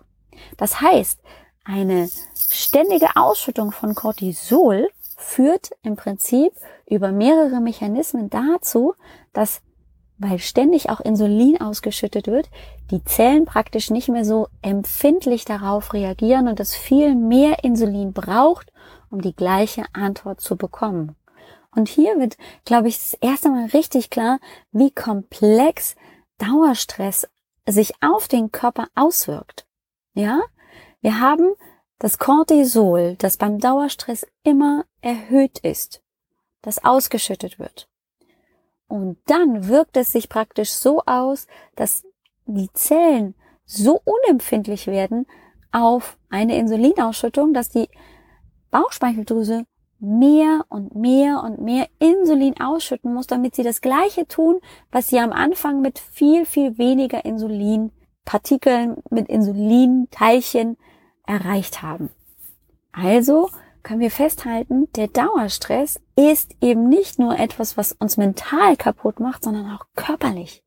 Das 0.57 0.81
heißt, 0.81 1.19
eine 1.63 2.07
ständige 2.37 3.15
Ausschüttung 3.15 3.71
von 3.71 3.95
Cortisol 3.95 4.89
führt 5.17 5.71
im 5.81 5.95
Prinzip 5.95 6.53
über 6.85 7.11
mehrere 7.11 7.59
Mechanismen 7.61 8.29
dazu, 8.29 8.93
dass, 9.33 9.61
weil 10.19 10.37
ständig 10.37 10.91
auch 10.91 10.99
Insulin 10.99 11.59
ausgeschüttet 11.59 12.27
wird, 12.27 12.49
die 12.91 13.03
Zellen 13.03 13.45
praktisch 13.45 13.89
nicht 13.89 14.09
mehr 14.09 14.25
so 14.25 14.47
empfindlich 14.61 15.45
darauf 15.45 15.93
reagieren 15.93 16.47
und 16.47 16.59
es 16.59 16.75
viel 16.75 17.15
mehr 17.15 17.63
Insulin 17.63 18.13
braucht, 18.13 18.71
um 19.09 19.21
die 19.21 19.35
gleiche 19.35 19.85
Antwort 19.93 20.41
zu 20.41 20.57
bekommen. 20.57 21.15
Und 21.75 21.89
hier 21.89 22.19
wird, 22.19 22.37
glaube 22.63 22.87
ich, 22.89 22.99
das 22.99 23.13
erste 23.15 23.49
Mal 23.49 23.65
richtig 23.67 24.09
klar, 24.09 24.39
wie 24.71 24.91
komplex 24.91 25.95
Dauerstress 26.37 27.27
sich 27.67 27.93
auf 28.01 28.27
den 28.27 28.51
Körper 28.51 28.87
auswirkt. 28.95 29.65
Ja? 30.13 30.41
Wir 31.01 31.19
haben 31.19 31.53
das 31.99 32.17
Cortisol, 32.17 33.15
das 33.17 33.37
beim 33.37 33.59
Dauerstress 33.59 34.27
immer 34.43 34.85
erhöht 35.01 35.59
ist, 35.59 36.01
das 36.61 36.83
ausgeschüttet 36.83 37.59
wird. 37.59 37.87
Und 38.87 39.17
dann 39.25 39.67
wirkt 39.67 39.97
es 39.97 40.11
sich 40.11 40.29
praktisch 40.29 40.71
so 40.71 41.01
aus, 41.05 41.47
dass 41.75 42.03
die 42.45 42.71
Zellen 42.73 43.35
so 43.65 44.01
unempfindlich 44.03 44.87
werden 44.87 45.25
auf 45.71 46.17
eine 46.29 46.57
Insulinausschüttung, 46.57 47.53
dass 47.53 47.69
die 47.69 47.89
Bauchspeicheldrüse 48.69 49.65
mehr 49.99 50.65
und 50.69 50.95
mehr 50.95 51.41
und 51.43 51.59
mehr 51.61 51.87
Insulin 51.99 52.59
ausschütten 52.59 53.13
muss, 53.13 53.27
damit 53.27 53.55
sie 53.55 53.63
das 53.63 53.81
Gleiche 53.81 54.27
tun, 54.27 54.59
was 54.91 55.07
sie 55.07 55.19
am 55.19 55.31
Anfang 55.31 55.81
mit 55.81 55.99
viel, 55.99 56.45
viel 56.45 56.77
weniger 56.77 57.25
Insulinpartikeln, 57.25 58.97
mit 59.09 59.29
Insulinteilchen 59.29 60.77
erreicht 61.25 61.81
haben. 61.81 62.09
Also 62.91 63.49
können 63.83 63.99
wir 63.99 64.11
festhalten, 64.11 64.91
der 64.93 65.07
Dauerstress 65.07 66.01
ist 66.15 66.55
eben 66.61 66.89
nicht 66.89 67.19
nur 67.19 67.37
etwas, 67.37 67.77
was 67.77 67.91
uns 67.93 68.17
mental 68.17 68.75
kaputt 68.77 69.19
macht, 69.19 69.43
sondern 69.43 69.69
auch 69.71 69.85
körperlich. 69.95 70.63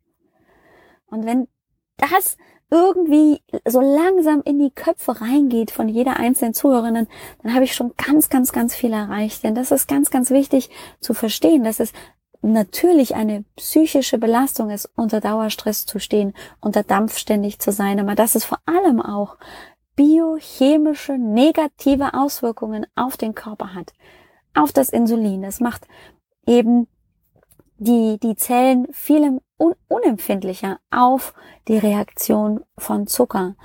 Und 1.07 1.27
wenn 1.27 1.49
das 1.97 2.37
irgendwie 2.71 3.41
so 3.67 3.81
langsam 3.81 4.43
in 4.45 4.59
die 4.59 4.71
Köpfe 4.71 5.21
reingeht 5.21 5.71
von 5.71 5.89
jeder 5.89 6.19
einzelnen 6.19 6.55
Zuhörerin, 6.55 7.07
dann 7.43 7.55
habe 7.55 7.65
ich 7.65 7.75
schon 7.75 7.95
ganz, 7.97 8.29
ganz, 8.29 8.53
ganz 8.53 8.75
viel 8.75 8.93
erreicht. 8.93 9.43
Denn 9.43 9.55
das 9.55 9.71
ist 9.71 9.89
ganz, 9.89 10.11
ganz 10.11 10.31
wichtig 10.31 10.69
zu 11.01 11.15
verstehen, 11.15 11.65
dass 11.65 11.81
es 11.81 11.93
natürlich 12.43 13.15
eine 13.15 13.45
psychische 13.57 14.19
Belastung 14.19 14.71
ist, 14.71 14.91
unter 14.95 15.21
Dauerstress 15.21 15.87
zu 15.87 15.99
stehen, 15.99 16.35
unter 16.61 16.83
Dampf 16.83 17.19
ständig 17.19 17.59
zu 17.59 17.73
sein, 17.73 17.99
aber 17.99 18.15
dass 18.15 18.35
es 18.35 18.45
vor 18.45 18.59
allem 18.67 19.01
auch 19.01 19.37
biochemische 19.97 21.19
negative 21.19 22.15
Auswirkungen 22.15 22.87
auf 22.95 23.17
den 23.17 23.35
Körper 23.35 23.75
hat, 23.75 23.93
auf 24.55 24.73
das 24.73 24.91
Insulin. 24.91 25.43
Es 25.43 25.59
macht 25.59 25.89
eben 26.47 26.87
die, 27.79 28.19
die 28.23 28.37
Zellen 28.37 28.87
viel 28.93 29.41
un 29.59 29.75
unempfindlicher 29.89 30.79
auf 30.91 31.35
die 31.67 31.79
Reaktion 31.79 32.65
von 32.77 33.07
Zucker. 33.07 33.57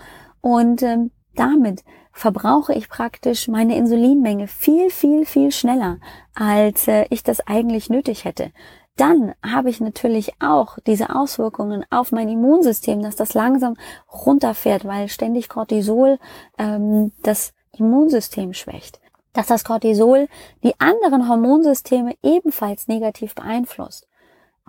Und 0.41 0.81
ähm, 0.83 1.11
damit 1.35 1.83
verbrauche 2.11 2.73
ich 2.73 2.89
praktisch 2.89 3.47
meine 3.47 3.77
Insulinmenge 3.77 4.47
viel, 4.47 4.89
viel, 4.89 5.25
viel 5.25 5.51
schneller, 5.51 5.97
als 6.35 6.87
äh, 6.87 7.05
ich 7.09 7.23
das 7.23 7.47
eigentlich 7.47 7.89
nötig 7.89 8.25
hätte. 8.25 8.51
Dann 8.95 9.33
habe 9.43 9.69
ich 9.69 9.79
natürlich 9.79 10.33
auch 10.39 10.77
diese 10.85 11.15
Auswirkungen 11.15 11.83
auf 11.89 12.11
mein 12.11 12.29
Immunsystem, 12.29 13.01
dass 13.01 13.15
das 13.15 13.33
langsam 13.33 13.75
runterfährt, 14.11 14.85
weil 14.85 15.09
ständig 15.09 15.49
Cortisol 15.49 16.19
ähm, 16.59 17.11
das 17.23 17.53
Immunsystem 17.71 18.53
schwächt 18.53 18.99
dass 19.33 19.47
das 19.47 19.63
Cortisol 19.63 20.27
die 20.63 20.79
anderen 20.79 21.27
Hormonsysteme 21.27 22.15
ebenfalls 22.21 22.87
negativ 22.87 23.35
beeinflusst. 23.35 24.07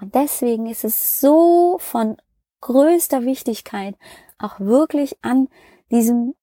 Und 0.01 0.15
deswegen 0.15 0.67
ist 0.67 0.85
es 0.85 1.21
so 1.21 1.79
von 1.79 2.17
größter 2.61 3.25
Wichtigkeit, 3.25 3.97
auch 4.39 4.59
wirklich 4.59 5.17
an 5.23 5.49
diesem 5.91 6.35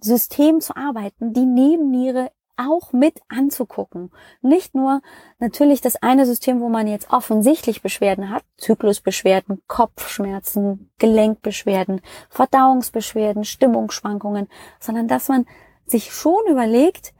System 0.00 0.60
zu 0.60 0.76
arbeiten, 0.76 1.32
die 1.32 1.46
Nebenniere 1.46 2.30
auch 2.56 2.92
mit 2.92 3.20
anzugucken. 3.28 4.10
Nicht 4.40 4.74
nur 4.74 5.02
natürlich 5.38 5.80
das 5.80 5.96
eine 5.96 6.24
System, 6.26 6.60
wo 6.60 6.68
man 6.68 6.86
jetzt 6.86 7.10
offensichtlich 7.10 7.82
Beschwerden 7.82 8.30
hat, 8.30 8.44
Zyklusbeschwerden, 8.56 9.62
Kopfschmerzen, 9.66 10.90
Gelenkbeschwerden, 10.98 12.00
Verdauungsbeschwerden, 12.30 13.44
Stimmungsschwankungen, 13.44 14.48
sondern 14.80 15.06
dass 15.06 15.28
man 15.28 15.46
sich 15.86 16.12
schon 16.12 16.46
überlegt, 16.48 17.14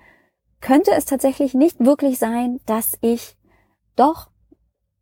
könnte 0.60 0.92
es 0.92 1.04
tatsächlich 1.04 1.54
nicht 1.54 1.84
wirklich 1.84 2.18
sein, 2.18 2.60
dass 2.66 2.96
ich 3.02 3.36
doch 3.94 4.30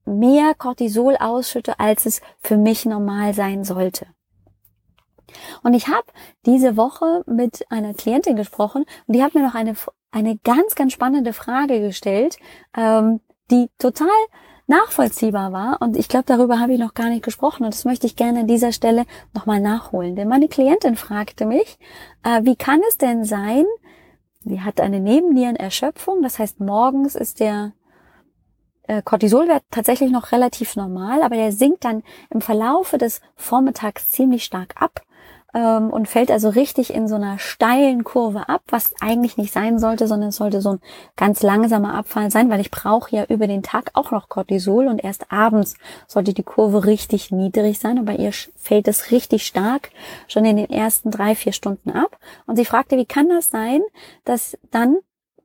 mehr 0.05 0.55
Cortisol 0.55 1.17
ausschütte, 1.17 1.79
als 1.81 2.07
es 2.07 2.21
für 2.41 2.57
mich 2.57 2.85
normal 2.85 3.35
sein 3.35 3.65
sollte. 3.65 4.07
Und 5.63 5.75
ich 5.75 5.89
habe 5.89 6.07
diese 6.47 6.77
Woche 6.77 7.25
mit 7.27 7.67
einer 7.71 7.95
Klientin 7.95 8.37
gesprochen 8.37 8.85
und 9.07 9.17
die 9.17 9.23
hat 9.23 9.35
mir 9.35 9.43
noch 9.43 9.55
eine, 9.55 9.75
eine 10.11 10.37
ganz, 10.39 10.75
ganz 10.75 10.93
spannende 10.93 11.33
Frage 11.33 11.81
gestellt, 11.81 12.37
ähm, 12.77 13.21
die 13.51 13.69
total 13.79 14.09
nachvollziehbar 14.67 15.53
war. 15.53 15.83
Und 15.83 15.97
ich 15.97 16.09
glaube, 16.09 16.25
darüber 16.27 16.59
habe 16.59 16.73
ich 16.73 16.79
noch 16.79 16.95
gar 16.95 17.11
nicht 17.11 17.25
gesprochen. 17.25 17.65
Und 17.65 17.75
das 17.75 17.85
möchte 17.85 18.07
ich 18.07 18.17
gerne 18.17 18.41
an 18.41 18.47
dieser 18.47 18.73
Stelle 18.73 19.05
nochmal 19.35 19.61
nachholen. 19.61 20.17
Denn 20.17 20.29
meine 20.29 20.49
Klientin 20.49 20.97
fragte 20.97 21.47
mich, 21.47 21.79
äh, 22.23 22.43
wie 22.45 22.57
kann 22.57 22.81
es 22.89 22.99
denn 22.99 23.25
sein, 23.25 23.65
sie 24.41 24.61
hat 24.61 24.81
eine 24.81 25.01
Nebennierenerschöpfung, 25.01 26.23
das 26.23 26.39
heißt, 26.39 26.61
morgens 26.61 27.15
ist 27.15 27.41
der 27.41 27.73
äh, 28.87 29.03
Cortisolwert 29.03 29.63
tatsächlich 29.71 30.11
noch 30.11 30.33
relativ 30.33 30.77
normal, 30.77 31.23
aber 31.23 31.37
der 31.37 31.53
sinkt 31.53 31.85
dann 31.85 32.03
im 32.31 32.41
Verlaufe 32.41 32.99
des 32.99 33.21
Vormittags 33.37 34.11
ziemlich 34.11 34.45
stark 34.45 34.75
ab 34.81 35.03
ähm, 35.55 35.91
und 35.91 36.09
fällt 36.09 36.31
also 36.31 36.49
richtig 36.49 36.93
in 36.93 37.09
so 37.09 37.15
einer 37.15 37.39
steilen 37.39 38.05
Kurve 38.05 38.49
ab, 38.49 38.63
was 38.69 38.93
eigentlich 39.01 39.37
nicht 39.37 39.53
sein 39.53 39.79
sollte, 39.79 40.07
sondern 40.07 40.31
es 40.31 40.37
sollte 40.37 40.61
so 40.61 40.73
ein 40.73 40.81
ganz 41.17 41.43
langsamer 41.43 41.95
Abfall 41.95 42.31
sein, 42.31 42.51
weil 42.51 42.61
ich 42.61 42.71
brauche 42.71 43.15
ja 43.15 43.25
über 43.25 43.47
den 43.47 43.63
Tag 43.63 43.91
auch 43.95 44.11
noch 44.11 44.29
Cortisol 44.29 44.89
und 44.89 45.03
erst 45.03 45.31
abends 45.31 45.77
sollte 46.07 46.35
die 46.35 46.43
Kurve 46.43 46.85
richtig 46.85 47.31
niedrig 47.31 47.79
sein, 47.79 47.99
aber 47.99 48.19
ihr 48.19 48.33
fällt 48.57 48.89
es 48.89 49.11
richtig 49.11 49.47
stark 49.47 49.91
schon 50.27 50.45
in 50.45 50.57
den 50.57 50.71
ersten 50.71 51.11
drei, 51.11 51.35
vier 51.35 51.53
Stunden 51.53 51.91
ab. 51.91 52.19
Und 52.47 52.57
sie 52.57 52.65
fragte, 52.65 52.97
wie 52.97 53.07
kann 53.07 53.29
das 53.29 53.51
sein, 53.51 53.81
dass 54.25 54.59
dann 54.71 54.99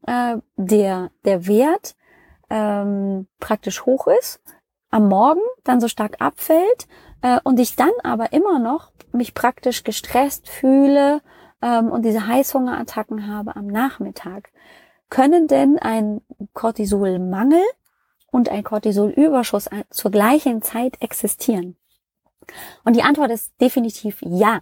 äh, 0.08 0.38
der, 0.58 1.12
der 1.24 1.48
Wert 1.48 1.96
ähm, 2.50 3.27
praktisch 3.39 3.86
hoch 3.86 4.08
ist, 4.08 4.41
am 4.89 5.08
Morgen 5.08 5.41
dann 5.63 5.82
so 5.82 5.88
stark 5.88 6.18
abfällt 6.20 6.88
äh, 7.22 7.39
und 7.44 7.60
ich 7.60 7.75
dann 7.75 7.91
aber 8.03 8.34
immer 8.34 8.60
noch 8.60 8.91
mich 9.12 9.34
praktisch 9.34 9.84
gestresst 9.84 10.50
fühle 10.50 11.22
ähm, 11.62 11.91
und 11.91 12.03
diese 12.03 12.27
Heißhungerattacken 12.27 13.27
habe 13.27 13.56
am 13.56 13.68
Nachmittag. 13.68 14.51
Können 15.10 15.48
denn 15.48 15.79
ein 15.79 16.22
Cortisolmangel 16.53 17.63
und 18.32 18.50
ein 18.50 18.63
Cortisolüberschuss 18.63 19.70
zur 19.89 20.12
gleichen 20.12 20.62
Zeit 20.62 21.01
existieren? 21.01 21.77
Und 22.84 22.96
die 22.96 23.03
Antwort 23.03 23.32
ist 23.32 23.60
definitiv 23.60 24.20
ja. 24.22 24.62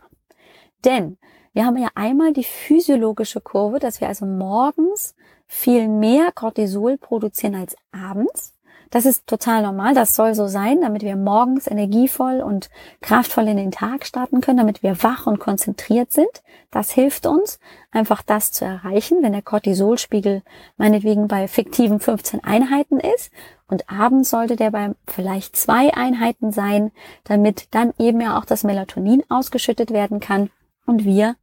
Denn 0.86 1.18
wir 1.54 1.66
haben 1.66 1.78
ja 1.78 1.90
einmal 1.96 2.34
die 2.34 2.44
physiologische 2.44 3.42
Kurve, 3.42 3.80
dass 3.80 4.00
wir 4.00 4.08
also 4.08 4.26
morgens 4.26 5.16
viel 5.48 5.88
mehr 5.88 6.32
Cortisol 6.34 6.98
produzieren 6.98 7.56
als 7.56 7.76
abends. 7.92 8.54
Das 8.90 9.06
ist 9.06 9.28
total 9.28 9.64
normal, 9.64 9.94
das 9.94 10.16
soll 10.16 10.34
so 10.34 10.48
sein, 10.48 10.80
damit 10.82 11.02
wir 11.02 11.18
morgens 11.18 11.68
energievoll 11.68 12.42
und 12.42 12.70
kraftvoll 13.02 13.48
in 13.50 13.58
den 13.58 13.72
Tag 13.72 14.06
starten 14.06 14.40
können, 14.40 14.60
damit 14.60 14.82
wir 14.82 15.04
wach 15.04 15.28
und 15.28 15.40
konzentriert 15.40 16.14
sind. 16.14 16.30
Das 16.72 16.92
hilft 16.92 17.26
uns, 17.26 17.60
einfach 17.92 18.22
das 18.22 18.54
zu 18.54 18.64
erreichen, 18.64 19.22
wenn 19.24 19.34
der 19.34 19.42
Cortisolspiegel 19.42 20.42
meinetwegen 20.78 21.28
bei 21.28 21.50
fiktiven 21.50 22.00
15 22.00 22.44
Einheiten 22.44 23.00
ist. 23.00 23.30
Und 23.68 23.90
abends 23.90 24.30
sollte 24.30 24.56
der 24.56 24.72
bei 24.72 24.94
vielleicht 25.06 25.58
zwei 25.58 25.94
Einheiten 25.94 26.54
sein, 26.54 26.92
damit 27.26 27.68
dann 27.76 27.94
eben 28.00 28.22
ja 28.22 28.40
auch 28.40 28.46
das 28.46 28.64
Melatonin 28.64 29.24
ausgeschüttet 29.28 29.92
werden 29.92 30.22
kann 30.22 30.50
und 30.86 31.04
wir 31.04 31.36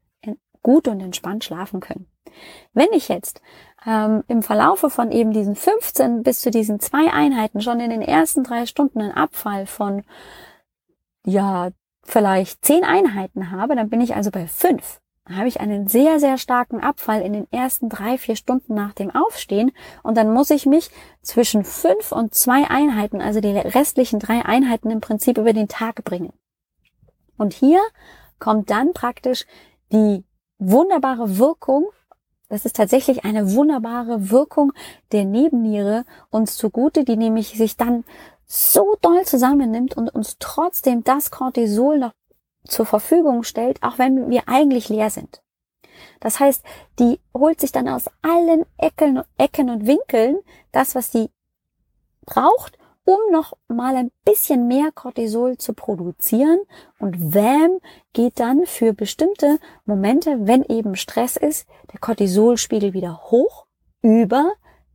gut 0.63 0.89
und 0.89 1.01
entspannt 1.01 1.45
schlafen 1.45 1.81
können. 1.81 2.07
Wenn 2.73 2.93
ich 2.93 3.09
jetzt 3.09 3.41
ähm, 3.87 4.25
im 4.29 4.43
Verlaufe 4.43 4.91
von 4.91 5.13
eben 5.13 5.33
diesen 5.33 5.57
15 5.57 6.23
bis 6.23 6.41
zu 6.41 6.51
diesen 6.51 6.81
zwei 6.81 7.13
Einheiten 7.13 7.61
schon 7.61 7.81
in 7.81 7.91
den 7.91 8.03
ersten 8.03 8.45
drei 8.45 8.67
Stunden 8.67 9.01
einen 9.01 9.13
Abfall 9.13 9.67
von, 9.67 10.05
ja, 11.25 11.71
vielleicht 12.03 12.65
zehn 12.65 12.85
Einheiten 12.85 13.51
habe, 13.51 13.77
dann 13.77 13.89
bin 13.89 14.01
ich 14.01 14.15
also 14.15 14.31
bei 14.31 14.47
fünf. 14.47 15.01
Dann 15.27 15.39
habe 15.39 15.49
ich 15.49 15.61
einen 15.61 15.89
sehr, 15.89 16.21
sehr 16.21 16.37
starken 16.37 16.81
Abfall 16.81 17.23
in 17.23 17.33
den 17.33 17.51
ersten 17.51 17.89
drei, 17.89 18.19
vier 18.19 18.37
Stunden 18.37 18.75
nach 18.75 18.93
dem 18.93 19.11
Aufstehen 19.11 19.73
und 20.03 20.19
dann 20.19 20.33
muss 20.33 20.51
ich 20.51 20.67
mich 20.67 20.91
zwischen 21.23 21.65
fünf 21.65 22.13
und 22.13 22.35
zwei 22.35 22.69
Einheiten, 22.69 23.23
also 23.23 23.41
die 23.41 23.57
restlichen 23.57 24.19
drei 24.19 24.45
Einheiten 24.45 24.91
im 24.91 25.01
Prinzip 25.01 25.39
über 25.39 25.55
den 25.55 25.69
Tag 25.69 26.05
bringen. 26.05 26.33
Und 27.39 27.55
hier 27.55 27.81
kommt 28.39 28.69
dann 28.69 28.93
praktisch 28.93 29.47
die 29.93 30.25
wunderbare 30.59 31.39
Wirkung 31.39 31.87
das 32.55 32.65
ist 32.65 32.77
tatsächlich 32.77 33.25
eine 33.25 33.53
wunderbare 33.55 34.31
Wirkung 34.31 34.73
der 35.11 35.25
Nebenniere 35.25 36.05
uns 36.31 36.57
zugute, 36.57 37.03
die 37.03 37.17
nämlich 37.17 37.49
sich 37.49 37.77
dann 37.77 38.05
so 38.47 38.97
doll 39.03 39.25
zusammennimmt 39.25 39.97
und 39.97 40.09
uns 40.15 40.37
trotzdem 40.39 41.03
das 41.03 41.33
Cortisol 41.33 41.99
noch 41.99 42.13
zur 42.65 42.87
Verfügung 42.87 43.43
stellt, 43.43 43.83
auch 43.83 43.99
wenn 43.99 44.31
wir 44.31 44.45
eigentlich 44.49 44.89
leer 44.89 45.11
sind. 45.11 45.43
Das 46.21 46.39
heißt, 46.39 46.63
die 47.01 47.19
holt 47.37 47.61
sich 47.61 47.73
dann 47.73 47.89
aus 47.89 48.05
allen 48.23 48.65
Ecken, 48.79 49.23
Ecken 49.37 49.69
und 49.69 49.89
Winkeln 49.89 50.39
das, 50.71 50.95
was 50.95 51.11
sie 51.11 51.31
braucht, 52.25 52.79
um 53.05 53.19
noch 53.31 53.53
mal 53.69 53.97
ein 53.97 54.11
bisschen 54.25 54.67
mehr 54.67 54.91
Cortisol 54.93 55.59
zu 55.59 55.75
produzieren. 55.75 56.61
Und 56.99 57.35
WAM 57.35 57.79
geht 58.13 58.41
dann 58.41 58.67
für 58.67 58.93
bestimmte 58.93 59.59
Momente, 59.85 60.47
wenn 60.47 60.65
eben 60.65 60.97
Stress 60.97 61.37
ist, 61.37 61.67
der 61.93 62.01
Cortisolspiegel 62.01 62.93
wieder 62.93 63.21
hoch 63.31 63.67
über 64.03 64.53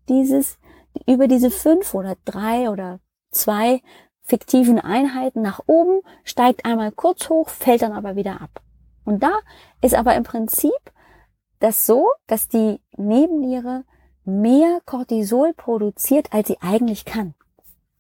dieses, 0.08 0.58
über 1.06 1.28
diese 1.28 1.52
fünf 1.52 1.94
oder 1.94 2.16
drei 2.26 2.70
oder 2.70 3.00
zwei 3.32 3.82
fiktiven 4.24 4.80
Einheiten 4.80 5.42
nach 5.42 5.62
oben, 5.66 6.02
steigt 6.24 6.66
einmal 6.66 6.92
kurz 6.92 7.30
hoch, 7.30 7.50
fällt 7.50 7.82
dann 7.82 7.94
aber 7.94 8.16
wieder 8.16 8.42
ab. 8.42 8.62
Und 9.06 9.24
da 9.24 9.40
ist 9.82 9.96
aber 9.96 10.16
im 10.16 10.24
Prinzip 10.24 10.72
das 11.60 11.86
so, 11.86 12.08
dass 12.28 12.48
die 12.48 12.80
Nebenniere 12.96 13.84
mehr 14.24 14.82
Cortisol 14.86 15.54
produziert, 15.54 16.32
als 16.32 16.48
sie 16.48 16.58
eigentlich 16.62 17.06
kann. 17.06 17.34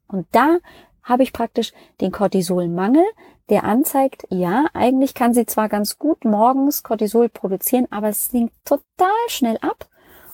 Und 0.09 0.27
da 0.31 0.57
habe 1.03 1.23
ich 1.23 1.33
praktisch 1.33 1.71
den 2.01 2.11
Cortisolmangel, 2.11 3.05
der 3.49 3.63
anzeigt, 3.63 4.27
ja, 4.29 4.65
eigentlich 4.73 5.13
kann 5.13 5.33
sie 5.33 5.45
zwar 5.45 5.69
ganz 5.69 5.97
gut 5.97 6.23
morgens 6.23 6.83
Cortisol 6.83 7.29
produzieren, 7.29 7.87
aber 7.89 8.09
es 8.09 8.27
sinkt 8.27 8.53
total 8.65 9.09
schnell 9.27 9.57
ab. 9.61 9.87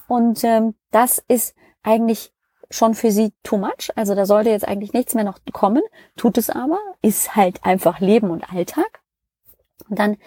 Und 0.07 0.43
ähm, 0.43 0.75
das 0.91 1.23
ist 1.27 1.55
eigentlich 1.83 2.33
schon 2.69 2.93
für 2.93 3.11
sie 3.11 3.31
too 3.43 3.57
much. 3.57 3.91
Also 3.95 4.15
da 4.15 4.25
sollte 4.25 4.49
jetzt 4.49 4.67
eigentlich 4.67 4.93
nichts 4.93 5.13
mehr 5.13 5.23
noch 5.23 5.39
kommen, 5.53 5.83
tut 6.17 6.37
es 6.37 6.49
aber, 6.49 6.79
ist 7.01 7.35
halt 7.35 7.63
einfach 7.63 7.99
Leben 7.99 8.31
und 8.31 8.51
Alltag. 8.51 9.01
Und 9.89 9.99
dann 9.99 10.17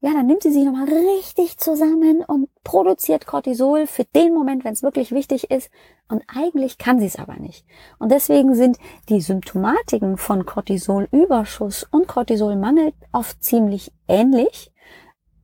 ja, 0.00 0.12
dann 0.12 0.26
nimmt 0.26 0.42
sie 0.42 0.52
sich 0.52 0.64
nochmal 0.64 0.88
richtig 0.88 1.56
zusammen 1.56 2.22
und 2.26 2.48
produziert 2.64 3.26
Cortisol 3.26 3.86
für 3.86 4.04
den 4.04 4.34
Moment, 4.34 4.64
wenn 4.64 4.74
es 4.74 4.82
wirklich 4.82 5.10
wichtig 5.10 5.50
ist. 5.50 5.70
Und 6.08 6.22
eigentlich 6.28 6.76
kann 6.76 7.00
sie 7.00 7.06
es 7.06 7.16
aber 7.16 7.36
nicht. 7.36 7.64
Und 7.98 8.12
deswegen 8.12 8.54
sind 8.54 8.78
die 9.08 9.20
Symptomatiken 9.20 10.18
von 10.18 10.44
Cortisolüberschuss 10.44 11.86
und 11.90 12.06
Cortisolmangel 12.08 12.92
oft 13.12 13.42
ziemlich 13.42 13.90
ähnlich. 14.06 14.70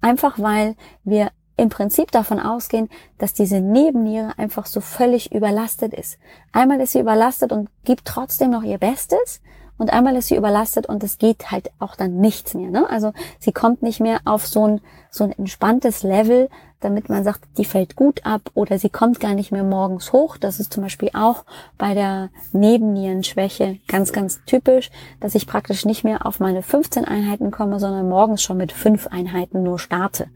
Einfach 0.02 0.38
weil 0.38 0.76
wir 1.02 1.30
im 1.56 1.70
Prinzip 1.70 2.10
davon 2.10 2.38
ausgehen, 2.38 2.88
dass 3.18 3.34
diese 3.34 3.60
Nebenniere 3.60 4.38
einfach 4.38 4.66
so 4.66 4.80
völlig 4.80 5.32
überlastet 5.32 5.94
ist. 5.94 6.18
Einmal 6.52 6.80
ist 6.80 6.92
sie 6.92 7.00
überlastet 7.00 7.52
und 7.52 7.70
gibt 7.84 8.04
trotzdem 8.04 8.50
noch 8.50 8.62
ihr 8.62 8.78
Bestes 8.78 9.40
und 9.82 9.92
einmal 9.92 10.14
ist 10.14 10.28
sie 10.28 10.36
überlastet 10.36 10.86
und 10.86 11.02
es 11.02 11.18
geht 11.18 11.50
halt 11.50 11.72
auch 11.80 11.96
dann 11.96 12.18
nichts 12.18 12.54
mehr. 12.54 12.70
Ne? 12.70 12.88
Also 12.88 13.12
sie 13.40 13.50
kommt 13.50 13.82
nicht 13.82 13.98
mehr 13.98 14.20
auf 14.24 14.46
so 14.46 14.64
ein, 14.64 14.80
so 15.10 15.24
ein 15.24 15.32
entspanntes 15.32 16.04
Level, 16.04 16.48
damit 16.78 17.08
man 17.08 17.24
sagt, 17.24 17.40
die 17.58 17.64
fällt 17.64 17.96
gut 17.96 18.24
ab 18.24 18.42
oder 18.54 18.78
sie 18.78 18.90
kommt 18.90 19.18
gar 19.18 19.34
nicht 19.34 19.50
mehr 19.50 19.64
morgens 19.64 20.12
hoch. 20.12 20.36
Das 20.36 20.60
ist 20.60 20.72
zum 20.72 20.84
Beispiel 20.84 21.10
auch 21.14 21.44
bei 21.78 21.94
der 21.94 22.30
Nebennierenschwäche 22.52 23.80
ganz, 23.88 24.12
ganz 24.12 24.44
typisch, 24.46 24.92
dass 25.18 25.34
ich 25.34 25.48
praktisch 25.48 25.84
nicht 25.84 26.04
mehr 26.04 26.26
auf 26.26 26.38
meine 26.38 26.62
15 26.62 27.04
Einheiten 27.04 27.50
komme, 27.50 27.80
sondern 27.80 28.08
morgens 28.08 28.40
schon 28.40 28.58
mit 28.58 28.70
fünf 28.70 29.08
Einheiten 29.08 29.64
nur 29.64 29.80
starte. 29.80 30.28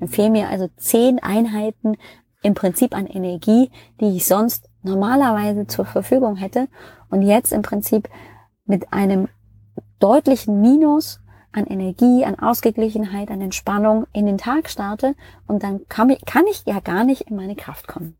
Dann 0.00 0.08
fehlen 0.08 0.32
mir 0.32 0.48
also 0.48 0.70
zehn 0.78 1.22
Einheiten 1.22 1.98
im 2.40 2.54
Prinzip 2.54 2.96
an 2.96 3.06
Energie, 3.06 3.70
die 4.00 4.16
ich 4.16 4.24
sonst 4.24 4.70
normalerweise 4.82 5.66
zur 5.66 5.84
Verfügung 5.84 6.36
hätte. 6.36 6.68
Und 7.10 7.20
jetzt 7.20 7.52
im 7.52 7.60
Prinzip 7.60 8.08
mit 8.66 8.92
einem 8.92 9.28
deutlichen 9.98 10.60
Minus 10.60 11.20
an 11.52 11.66
Energie, 11.66 12.24
an 12.24 12.38
Ausgeglichenheit, 12.38 13.30
an 13.30 13.40
Entspannung 13.40 14.06
in 14.12 14.26
den 14.26 14.38
Tag 14.38 14.68
starte 14.68 15.14
und 15.46 15.62
dann 15.62 15.86
kann 15.88 16.10
ich, 16.10 16.24
kann 16.24 16.46
ich 16.46 16.64
ja 16.66 16.80
gar 16.80 17.04
nicht 17.04 17.22
in 17.22 17.36
meine 17.36 17.54
Kraft 17.54 17.86
kommen. 17.86 18.16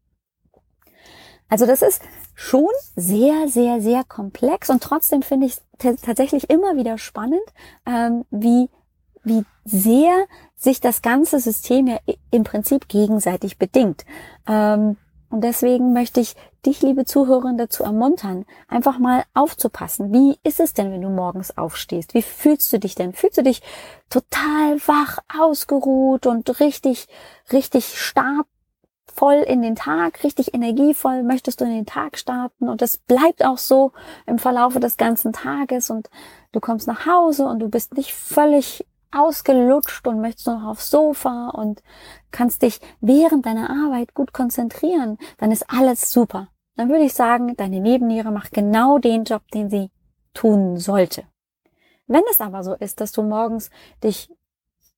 Also 1.49 1.67
das 1.67 1.83
ist 1.83 2.03
schon 2.35 2.71
sehr, 2.97 3.49
sehr, 3.49 3.81
sehr 3.81 4.05
komplex 4.05 4.71
und 4.71 4.83
trotzdem 4.83 5.23
finde 5.23 5.47
ich 5.47 5.57
es 5.79 6.01
tatsächlich 6.01 6.49
immer 6.51 6.77
wieder 6.77 6.97
spannend, 6.99 7.43
ähm, 7.87 8.25
wie, 8.31 8.71
wie 9.25 9.45
sehr 9.65 10.27
sich 10.57 10.81
das 10.81 11.03
ganze 11.03 11.39
System 11.41 11.87
ja 11.87 11.99
im 12.31 12.45
Prinzip 12.45 12.89
gegenseitig 12.89 13.59
bedingt. 13.59 14.05
Ähm, 14.49 14.97
und 15.29 15.43
deswegen 15.43 15.93
möchte 15.93 16.21
ich 16.21 16.35
dich, 16.67 16.83
liebe 16.83 17.05
Zuhörerin, 17.05 17.59
dazu 17.59 17.85
ermuntern, 17.85 18.45
einfach 18.69 18.99
mal 18.99 19.25
aufzupassen. 19.35 20.13
Wie 20.13 20.39
ist 20.43 20.61
es 20.61 20.75
denn, 20.75 20.93
wenn 20.93 21.03
du 21.03 21.09
morgens 21.09 21.57
aufstehst? 21.57 22.15
Wie 22.15 22.23
fühlst 22.23 22.73
du 22.73 22.79
dich 22.79 22.95
denn? 22.95 23.13
Fühlst 23.13 23.39
du 23.39 23.43
dich 23.43 23.63
total 24.11 24.79
wach, 24.87 25.19
ausgeruht 25.39 26.27
und 26.27 26.61
richtig, 26.61 27.09
richtig 27.53 27.99
stark 27.99 28.47
voll 29.15 29.45
in 29.47 29.63
den 29.63 29.77
Tag, 29.77 30.25
richtig 30.25 30.55
energievoll 30.55 31.23
möchtest 31.23 31.61
du 31.61 31.65
in 31.65 31.71
den 31.71 31.87
Tag 31.87 32.19
starten 32.19 32.69
und 32.69 32.83
das 32.83 32.97
bleibt 32.97 33.45
auch 33.45 33.59
so 33.59 33.93
im 34.27 34.39
Verlaufe 34.39 34.81
des 34.81 34.97
ganzen 34.97 35.33
Tages 35.33 35.91
und 35.91 36.11
du 36.53 36.61
kommst 36.61 36.89
nach 36.89 37.07
Hause 37.07 37.47
und 37.47 37.61
du 37.61 37.69
bist 37.69 37.95
nicht 37.95 38.13
völlig 38.13 38.85
ausgelutscht 39.13 40.07
und 40.07 40.21
möchtest 40.21 40.49
noch 40.49 40.65
aufs 40.65 40.91
Sofa 40.91 41.51
und 41.51 41.83
kannst 42.33 42.63
dich 42.63 42.81
während 43.01 43.47
deiner 43.47 43.71
Arbeit 43.71 44.15
gut 44.15 44.33
konzentrieren, 44.33 45.19
dann 45.39 45.53
ist 45.53 45.71
alles 45.71 46.11
super. 46.11 46.49
Dann 46.77 46.89
würde 46.89 47.05
ich 47.05 47.15
sagen, 47.15 47.57
deine 47.57 47.81
Nebenniere 47.81 48.33
macht 48.33 48.53
genau 48.53 48.99
den 48.99 49.25
Job, 49.25 49.43
den 49.53 49.71
sie 49.71 49.91
tun 50.33 50.77
sollte. 50.77 51.25
Wenn 52.07 52.23
es 52.31 52.41
aber 52.41 52.65
so 52.65 52.75
ist, 52.75 53.01
dass 53.01 53.13
du 53.13 53.23
morgens 53.23 53.71
dich 54.03 54.31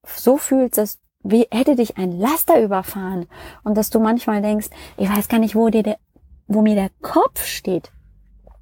so 0.05 0.37
fühlst, 0.37 0.79
dass 0.79 0.99
wie 1.23 1.47
hätte 1.51 1.75
dich 1.75 1.97
ein 1.97 2.13
Laster 2.13 2.63
überfahren 2.63 3.27
und 3.65 3.77
dass 3.77 3.91
du 3.91 3.99
manchmal 3.99 4.43
denkst, 4.43 4.69
ich 4.97 5.09
weiß 5.09 5.29
gar 5.29 5.39
nicht, 5.39 5.57
wo 5.57 5.69
dir 5.69 5.83
der, 5.83 5.99
wo 6.47 6.63
mir 6.63 6.77
der 6.77 6.91
Kopf 7.03 7.45
steht. 7.45 7.91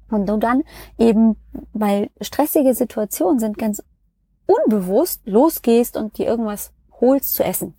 Und 0.09 0.27
du 0.27 0.37
dann 0.37 0.63
eben, 0.97 1.35
weil 1.73 2.09
stressige 2.21 2.73
Situationen 2.73 3.39
sind, 3.39 3.57
ganz 3.57 3.83
unbewusst 4.47 5.21
losgehst 5.25 5.97
und 5.97 6.17
dir 6.17 6.25
irgendwas 6.25 6.71
holst 7.01 7.33
zu 7.33 7.43
essen. 7.43 7.75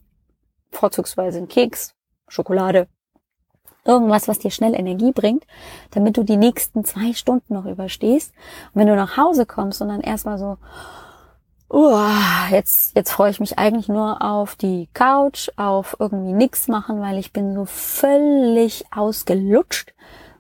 Vorzugsweise 0.71 1.39
ein 1.39 1.49
Keks, 1.49 1.95
Schokolade, 2.29 2.89
irgendwas, 3.87 4.29
was 4.29 4.39
dir 4.39 4.51
schnell 4.51 4.75
Energie 4.75 5.13
bringt, 5.13 5.45
damit 5.91 6.17
du 6.17 6.23
die 6.23 6.37
nächsten 6.37 6.85
zwei 6.85 7.13
Stunden 7.13 7.55
noch 7.55 7.67
überstehst. 7.67 8.33
Und 8.73 8.81
wenn 8.81 8.89
du 8.89 8.97
nach 8.97 9.17
Hause 9.17 9.47
kommst 9.47 9.81
und 9.83 9.89
dann 9.89 10.01
erstmal 10.01 10.39
so, 10.39 10.59
uh, 11.73 12.09
jetzt, 12.51 12.97
jetzt 12.97 13.13
freue 13.13 13.31
ich 13.31 13.41
mich 13.41 13.59
eigentlich 13.59 13.89
nur 13.89 14.23
auf 14.23 14.57
die 14.57 14.89
Couch, 14.95 15.51
auf 15.57 15.97
irgendwie 15.99 16.33
nichts 16.33 16.69
machen, 16.69 17.01
weil 17.01 17.19
ich 17.19 17.33
bin 17.33 17.55
so 17.55 17.65
völlig 17.65 18.85
ausgelutscht. 18.91 19.95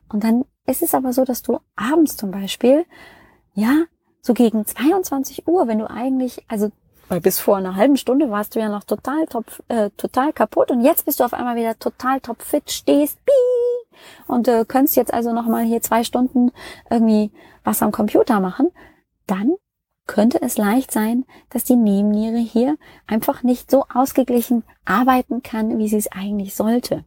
Und 0.08 0.24
dann 0.24 0.44
ist 0.66 0.82
es 0.82 0.94
aber 0.94 1.12
so, 1.12 1.24
dass 1.24 1.42
du 1.42 1.58
abends 1.76 2.16
zum 2.16 2.30
Beispiel, 2.30 2.84
ja, 3.54 3.84
so 4.20 4.34
gegen 4.34 4.66
22 4.66 5.46
Uhr, 5.46 5.68
wenn 5.68 5.78
du 5.78 5.88
eigentlich, 5.88 6.44
also 6.48 6.70
weil 7.08 7.20
bis 7.20 7.38
vor 7.38 7.56
einer 7.56 7.76
halben 7.76 7.96
Stunde 7.96 8.30
warst 8.30 8.54
du 8.54 8.60
ja 8.60 8.68
noch 8.68 8.84
total 8.84 9.26
top, 9.26 9.46
äh, 9.68 9.90
total 9.96 10.32
kaputt 10.32 10.70
und 10.70 10.82
jetzt 10.82 11.04
bist 11.04 11.20
du 11.20 11.24
auf 11.24 11.34
einmal 11.34 11.56
wieder 11.56 11.78
total 11.78 12.20
top 12.20 12.42
fit, 12.42 12.70
stehst, 12.70 13.24
bii, 13.24 13.86
und 14.26 14.48
äh, 14.48 14.64
könntest 14.66 14.96
jetzt 14.96 15.14
also 15.14 15.32
noch 15.32 15.46
mal 15.46 15.64
hier 15.64 15.80
zwei 15.80 16.04
Stunden 16.04 16.52
irgendwie 16.90 17.30
was 17.64 17.82
am 17.82 17.92
Computer 17.92 18.40
machen, 18.40 18.70
dann 19.26 19.54
könnte 20.06 20.40
es 20.40 20.56
leicht 20.56 20.92
sein, 20.92 21.24
dass 21.50 21.64
die 21.64 21.76
Nebenniere 21.76 22.38
hier 22.38 22.76
einfach 23.06 23.42
nicht 23.42 23.70
so 23.70 23.84
ausgeglichen 23.92 24.62
arbeiten 24.84 25.42
kann, 25.42 25.78
wie 25.78 25.88
sie 25.88 25.96
es 25.96 26.10
eigentlich 26.12 26.54
sollte. 26.54 27.04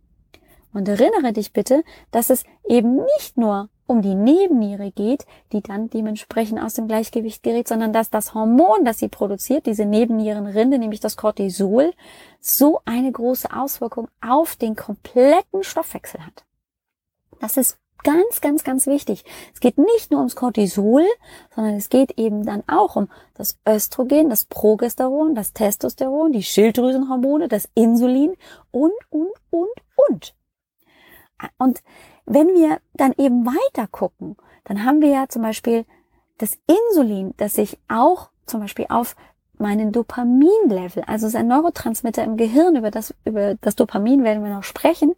Und 0.73 0.87
erinnere 0.87 1.33
dich 1.33 1.53
bitte, 1.53 1.83
dass 2.11 2.29
es 2.29 2.43
eben 2.67 2.97
nicht 3.17 3.37
nur 3.37 3.69
um 3.89 4.01
die 4.01 4.15
Nebenniere 4.15 4.91
geht, 4.91 5.25
die 5.51 5.61
dann 5.61 5.89
dementsprechend 5.89 6.61
aus 6.61 6.75
dem 6.75 6.87
Gleichgewicht 6.87 7.41
gerät, 7.41 7.67
sondern 7.67 7.91
dass 7.91 8.09
das 8.09 8.33
Hormon, 8.33 8.85
das 8.85 8.99
sie 8.99 9.07
produziert, 9.07 9.65
diese 9.65 9.85
Nebennierenrinde, 9.85 10.77
nämlich 10.77 10.99
das 10.99 11.17
Cortisol, 11.17 11.93
so 12.39 12.81
eine 12.85 13.11
große 13.11 13.49
Auswirkung 13.51 14.07
auf 14.21 14.55
den 14.55 14.75
kompletten 14.75 15.63
Stoffwechsel 15.63 16.25
hat. 16.25 16.45
Das 17.39 17.57
ist 17.57 17.77
ganz, 18.03 18.41
ganz, 18.41 18.63
ganz 18.63 18.85
wichtig. 18.85 19.25
Es 19.53 19.59
geht 19.59 19.77
nicht 19.77 20.11
nur 20.11 20.19
ums 20.19 20.35
Cortisol, 20.35 21.05
sondern 21.55 21.75
es 21.75 21.89
geht 21.89 22.17
eben 22.17 22.45
dann 22.45 22.63
auch 22.67 22.95
um 22.95 23.09
das 23.33 23.57
Östrogen, 23.67 24.29
das 24.29 24.45
Progesteron, 24.45 25.35
das 25.35 25.53
Testosteron, 25.53 26.31
die 26.31 26.43
Schilddrüsenhormone, 26.43 27.47
das 27.47 27.67
Insulin 27.73 28.35
und, 28.71 28.93
und, 29.09 29.31
und, 29.49 29.69
und. 30.09 30.35
Und 31.57 31.81
wenn 32.25 32.47
wir 32.47 32.79
dann 32.93 33.13
eben 33.17 33.45
weiter 33.45 33.87
gucken, 33.87 34.37
dann 34.65 34.85
haben 34.85 35.01
wir 35.01 35.09
ja 35.09 35.29
zum 35.29 35.41
Beispiel 35.41 35.85
das 36.37 36.57
Insulin, 36.67 37.33
das 37.37 37.55
sich 37.55 37.77
auch 37.87 38.29
zum 38.45 38.61
Beispiel 38.61 38.85
auf 38.89 39.15
meinen 39.57 39.91
Dopaminlevel, 39.91 41.03
also 41.05 41.27
sein 41.27 41.47
Neurotransmitter 41.47 42.23
im 42.23 42.37
Gehirn, 42.37 42.75
über 42.75 42.91
das, 42.91 43.13
über 43.25 43.55
das 43.55 43.75
Dopamin 43.75 44.23
werden 44.23 44.43
wir 44.43 44.53
noch 44.53 44.63
sprechen, 44.63 45.13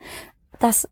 das 0.59 0.89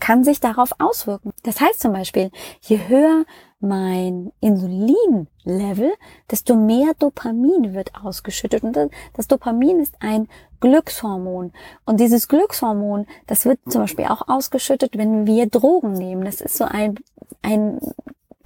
kann 0.00 0.24
sich 0.24 0.40
darauf 0.40 0.72
auswirken. 0.78 1.32
Das 1.42 1.60
heißt 1.60 1.80
zum 1.80 1.92
Beispiel, 1.92 2.30
je 2.60 2.88
höher 2.88 3.24
mein 3.64 4.32
Insulinlevel, 4.40 5.92
desto 6.30 6.54
mehr 6.54 6.92
Dopamin 6.98 7.74
wird 7.74 7.92
ausgeschüttet. 7.94 8.62
Und 8.62 8.78
das 9.14 9.28
Dopamin 9.28 9.80
ist 9.80 9.94
ein 10.00 10.28
Glückshormon. 10.60 11.52
Und 11.84 12.00
dieses 12.00 12.28
Glückshormon, 12.28 13.06
das 13.26 13.44
wird 13.44 13.58
zum 13.68 13.82
Beispiel 13.82 14.06
auch 14.06 14.28
ausgeschüttet, 14.28 14.96
wenn 14.96 15.26
wir 15.26 15.46
Drogen 15.46 15.92
nehmen. 15.92 16.24
Das 16.24 16.40
ist 16.40 16.56
so 16.56 16.64
ein, 16.64 16.96
ein 17.42 17.80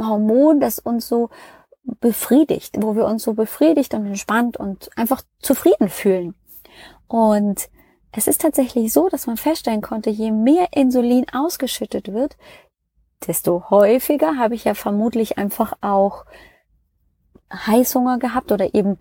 Hormon, 0.01 0.61
das 0.61 0.79
uns 0.79 1.09
so 1.09 1.31
befriedigt, 2.01 2.77
wo 2.81 2.95
wir 2.95 3.07
uns 3.07 3.23
so 3.23 3.35
befriedigt 3.35 3.95
und 3.95 4.07
entspannt 4.07 4.57
und 4.57 4.91
einfach 4.97 5.23
zufrieden 5.41 5.89
fühlen. 5.89 6.35
Und 7.07 7.69
es 8.13 8.27
ist 8.27 8.41
tatsächlich 8.41 8.93
so, 8.93 9.09
dass 9.09 9.27
man 9.27 9.37
feststellen 9.37 9.83
konnte, 9.83 10.11
je 10.11 10.31
mehr 10.31 10.69
Insulin 10.73 11.27
ausgeschüttet 11.33 12.13
wird, 12.13 12.37
desto 13.27 13.71
häufiger 13.71 14.37
habe 14.37 14.55
ich 14.55 14.65
ja 14.65 14.75
vermutlich 14.75 15.39
einfach 15.39 15.73
auch 15.81 16.25
Heißhunger 17.53 18.19
gehabt 18.19 18.53
oder 18.53 18.75
eben 18.75 18.99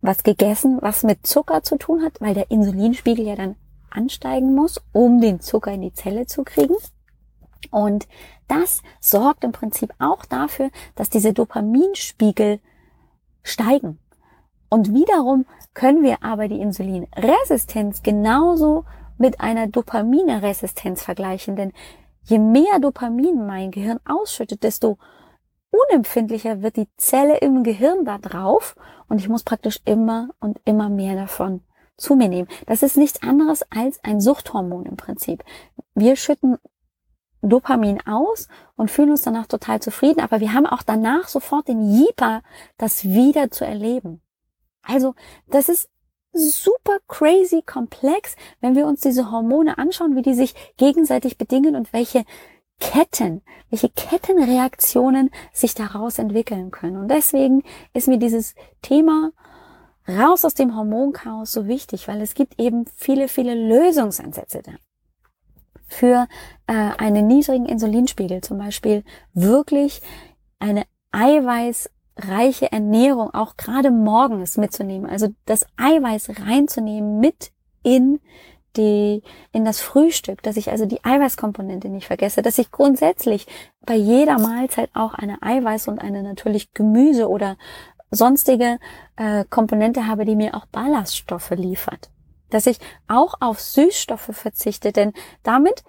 was 0.00 0.22
gegessen, 0.22 0.78
was 0.80 1.02
mit 1.02 1.26
Zucker 1.26 1.62
zu 1.62 1.76
tun 1.76 2.02
hat, 2.02 2.20
weil 2.20 2.34
der 2.34 2.50
Insulinspiegel 2.50 3.26
ja 3.26 3.36
dann 3.36 3.56
ansteigen 3.90 4.54
muss, 4.54 4.80
um 4.92 5.20
den 5.20 5.40
Zucker 5.40 5.72
in 5.72 5.82
die 5.82 5.92
Zelle 5.92 6.26
zu 6.26 6.44
kriegen. 6.44 6.76
Und 7.70 8.08
das 8.48 8.82
sorgt 9.00 9.44
im 9.44 9.52
Prinzip 9.52 9.92
auch 9.98 10.24
dafür, 10.24 10.70
dass 10.94 11.10
diese 11.10 11.32
Dopaminspiegel 11.32 12.60
steigen. 13.42 13.98
Und 14.68 14.94
wiederum 14.94 15.46
können 15.74 16.02
wir 16.02 16.22
aber 16.22 16.48
die 16.48 16.60
Insulinresistenz 16.60 18.02
genauso 18.02 18.84
mit 19.18 19.40
einer 19.40 19.66
Dopaminresistenz 19.66 21.02
vergleichen. 21.02 21.56
Denn 21.56 21.72
je 22.22 22.38
mehr 22.38 22.78
Dopamin 22.80 23.46
mein 23.46 23.70
Gehirn 23.70 24.00
ausschüttet, 24.04 24.62
desto 24.62 24.98
unempfindlicher 25.70 26.62
wird 26.62 26.76
die 26.76 26.88
Zelle 26.96 27.38
im 27.38 27.62
Gehirn 27.62 28.04
da 28.04 28.18
drauf 28.18 28.76
und 29.08 29.18
ich 29.18 29.28
muss 29.28 29.44
praktisch 29.44 29.80
immer 29.84 30.30
und 30.40 30.60
immer 30.64 30.88
mehr 30.88 31.14
davon 31.14 31.62
zu 31.96 32.16
mir 32.16 32.28
nehmen. 32.28 32.48
Das 32.66 32.82
ist 32.82 32.96
nichts 32.96 33.22
anderes 33.22 33.62
als 33.70 34.02
ein 34.02 34.20
Suchthormon 34.20 34.86
im 34.86 34.96
Prinzip. 34.96 35.44
Wir 35.94 36.16
schütten 36.16 36.56
Dopamin 37.42 38.00
aus 38.06 38.48
und 38.76 38.90
fühlen 38.90 39.10
uns 39.10 39.22
danach 39.22 39.46
total 39.46 39.80
zufrieden, 39.80 40.20
aber 40.20 40.40
wir 40.40 40.52
haben 40.52 40.66
auch 40.66 40.82
danach 40.82 41.28
sofort 41.28 41.68
den 41.68 41.90
Jeeper, 41.90 42.42
das 42.76 43.04
wieder 43.04 43.50
zu 43.50 43.64
erleben. 43.64 44.20
Also, 44.82 45.14
das 45.48 45.68
ist 45.68 45.88
super 46.32 46.98
crazy 47.08 47.62
komplex, 47.62 48.36
wenn 48.60 48.74
wir 48.74 48.86
uns 48.86 49.00
diese 49.00 49.30
Hormone 49.30 49.78
anschauen, 49.78 50.16
wie 50.16 50.22
die 50.22 50.34
sich 50.34 50.54
gegenseitig 50.76 51.38
bedingen 51.38 51.76
und 51.76 51.92
welche 51.92 52.24
Ketten, 52.80 53.42
welche 53.68 53.90
Kettenreaktionen 53.90 55.30
sich 55.52 55.74
daraus 55.74 56.18
entwickeln 56.18 56.70
können. 56.70 56.96
Und 56.96 57.08
deswegen 57.08 57.62
ist 57.92 58.08
mir 58.08 58.18
dieses 58.18 58.54
Thema 58.80 59.32
raus 60.08 60.44
aus 60.44 60.54
dem 60.54 60.74
Hormonchaos 60.74 61.52
so 61.52 61.66
wichtig, 61.66 62.08
weil 62.08 62.20
es 62.20 62.34
gibt 62.34 62.58
eben 62.58 62.86
viele, 62.96 63.28
viele 63.28 63.54
Lösungsansätze 63.54 64.62
da. 64.62 64.72
Für 65.86 66.26
äh, 66.66 66.72
einen 66.72 67.26
niedrigen 67.26 67.66
Insulinspiegel 67.66 68.40
zum 68.40 68.58
Beispiel 68.58 69.04
wirklich 69.34 70.00
eine 70.58 70.84
Eiweiß 71.10 71.90
reiche 72.28 72.70
Ernährung 72.70 73.32
auch 73.34 73.56
gerade 73.56 73.90
morgens 73.90 74.56
mitzunehmen. 74.56 75.08
Also 75.08 75.28
das 75.46 75.66
Eiweiß 75.76 76.30
reinzunehmen 76.40 77.20
mit 77.20 77.52
in 77.82 78.20
die, 78.76 79.22
in 79.52 79.64
das 79.64 79.80
Frühstück, 79.80 80.42
dass 80.42 80.56
ich 80.56 80.70
also 80.70 80.86
die 80.86 81.04
Eiweißkomponente 81.04 81.88
nicht 81.88 82.06
vergesse, 82.06 82.42
dass 82.42 82.58
ich 82.58 82.70
grundsätzlich 82.70 83.46
bei 83.84 83.94
jeder 83.94 84.38
Mahlzeit 84.38 84.90
auch 84.94 85.14
eine 85.14 85.42
Eiweiß 85.42 85.88
und 85.88 86.00
eine 86.00 86.22
natürlich 86.22 86.72
Gemüse 86.72 87.28
oder 87.28 87.56
sonstige 88.10 88.78
äh, 89.16 89.44
Komponente 89.48 90.06
habe, 90.06 90.24
die 90.24 90.36
mir 90.36 90.54
auch 90.54 90.66
Ballaststoffe 90.66 91.50
liefert. 91.50 92.10
Dass 92.50 92.66
ich 92.66 92.78
auch 93.08 93.34
auf 93.40 93.60
Süßstoffe 93.60 94.30
verzichte, 94.32 94.92
denn 94.92 95.12
damit 95.42 95.84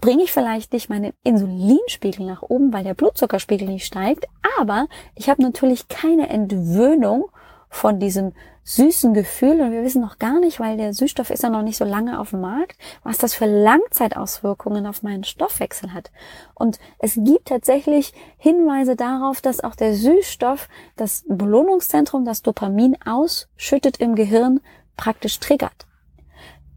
bringe 0.00 0.24
ich 0.24 0.32
vielleicht 0.32 0.72
nicht 0.72 0.88
meinen 0.88 1.12
Insulinspiegel 1.24 2.26
nach 2.26 2.42
oben, 2.42 2.72
weil 2.72 2.84
der 2.84 2.94
Blutzuckerspiegel 2.94 3.68
nicht 3.68 3.86
steigt, 3.86 4.26
aber 4.58 4.86
ich 5.14 5.28
habe 5.28 5.42
natürlich 5.42 5.88
keine 5.88 6.28
Entwöhnung 6.28 7.30
von 7.70 8.00
diesem 8.00 8.32
süßen 8.64 9.14
Gefühl 9.14 9.60
und 9.60 9.72
wir 9.72 9.82
wissen 9.82 10.02
noch 10.02 10.18
gar 10.18 10.40
nicht, 10.40 10.60
weil 10.60 10.76
der 10.76 10.92
Süßstoff 10.92 11.30
ist 11.30 11.42
ja 11.42 11.48
noch 11.48 11.62
nicht 11.62 11.78
so 11.78 11.84
lange 11.84 12.20
auf 12.20 12.30
dem 12.30 12.42
Markt, 12.42 12.76
was 13.02 13.16
das 13.16 13.32
für 13.32 13.46
Langzeitauswirkungen 13.46 14.86
auf 14.86 15.02
meinen 15.02 15.24
Stoffwechsel 15.24 15.94
hat. 15.94 16.10
Und 16.54 16.78
es 16.98 17.14
gibt 17.14 17.46
tatsächlich 17.46 18.12
Hinweise 18.36 18.94
darauf, 18.94 19.40
dass 19.40 19.64
auch 19.64 19.74
der 19.74 19.94
Süßstoff 19.94 20.68
das 20.96 21.24
Belohnungszentrum, 21.28 22.26
das 22.26 22.42
Dopamin 22.42 22.96
ausschüttet 23.06 23.98
im 23.98 24.14
Gehirn, 24.14 24.60
praktisch 24.96 25.40
triggert. 25.40 25.86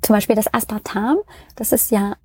Zum 0.02 0.16
Beispiel 0.16 0.36
das 0.36 0.54
Aspartam, 0.54 1.18
das 1.56 1.74
ist 1.74 1.92
ja 1.92 2.16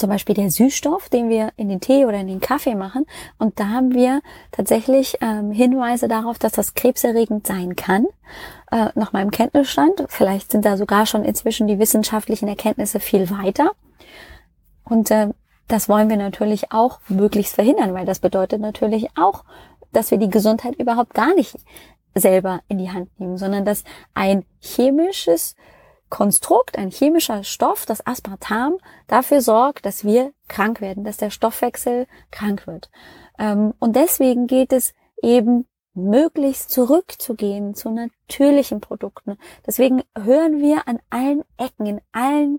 zum 0.00 0.10
Beispiel 0.10 0.34
der 0.34 0.50
Süßstoff, 0.50 1.08
den 1.08 1.28
wir 1.28 1.50
in 1.56 1.68
den 1.68 1.80
Tee 1.80 2.04
oder 2.06 2.18
in 2.18 2.26
den 2.26 2.40
Kaffee 2.40 2.74
machen. 2.74 3.06
Und 3.38 3.60
da 3.60 3.68
haben 3.68 3.94
wir 3.94 4.20
tatsächlich 4.50 5.18
ähm, 5.20 5.52
Hinweise 5.52 6.08
darauf, 6.08 6.38
dass 6.38 6.52
das 6.52 6.74
krebserregend 6.74 7.46
sein 7.46 7.76
kann. 7.76 8.06
Äh, 8.70 8.90
nach 8.94 9.12
meinem 9.12 9.32
Kenntnisstand. 9.32 10.04
Vielleicht 10.08 10.52
sind 10.52 10.64
da 10.64 10.76
sogar 10.76 11.04
schon 11.04 11.24
inzwischen 11.24 11.66
die 11.66 11.80
wissenschaftlichen 11.80 12.46
Erkenntnisse 12.46 13.00
viel 13.00 13.28
weiter. 13.28 13.72
Und 14.84 15.10
äh, 15.10 15.28
das 15.66 15.88
wollen 15.88 16.08
wir 16.08 16.16
natürlich 16.16 16.70
auch 16.70 17.00
möglichst 17.08 17.56
verhindern, 17.56 17.94
weil 17.94 18.06
das 18.06 18.20
bedeutet 18.20 18.60
natürlich 18.60 19.08
auch, 19.16 19.44
dass 19.92 20.12
wir 20.12 20.18
die 20.18 20.30
Gesundheit 20.30 20.76
überhaupt 20.76 21.14
gar 21.14 21.34
nicht 21.34 21.56
selber 22.14 22.60
in 22.68 22.78
die 22.78 22.90
Hand 22.90 23.08
nehmen, 23.18 23.38
sondern 23.38 23.64
dass 23.64 23.82
ein 24.14 24.44
chemisches 24.60 25.56
Konstrukt, 26.10 26.76
ein 26.76 26.90
chemischer 26.90 27.44
Stoff, 27.44 27.86
das 27.86 28.06
Aspartam, 28.06 28.76
dafür 29.06 29.40
sorgt, 29.40 29.86
dass 29.86 30.04
wir 30.04 30.32
krank 30.48 30.80
werden, 30.80 31.04
dass 31.04 31.16
der 31.16 31.30
Stoffwechsel 31.30 32.06
krank 32.30 32.66
wird. 32.66 32.90
Ähm, 33.38 33.72
und 33.78 33.96
deswegen 33.96 34.46
geht 34.46 34.72
es 34.72 34.92
eben 35.22 35.66
möglichst 35.94 36.70
zurückzugehen 36.70 37.74
zu 37.74 37.90
natürlichen 37.90 38.80
Produkten. 38.80 39.38
Deswegen 39.66 40.02
hören 40.16 40.60
wir 40.60 40.86
an 40.86 40.98
allen 41.10 41.42
Ecken, 41.56 41.86
in 41.86 42.00
allen 42.12 42.58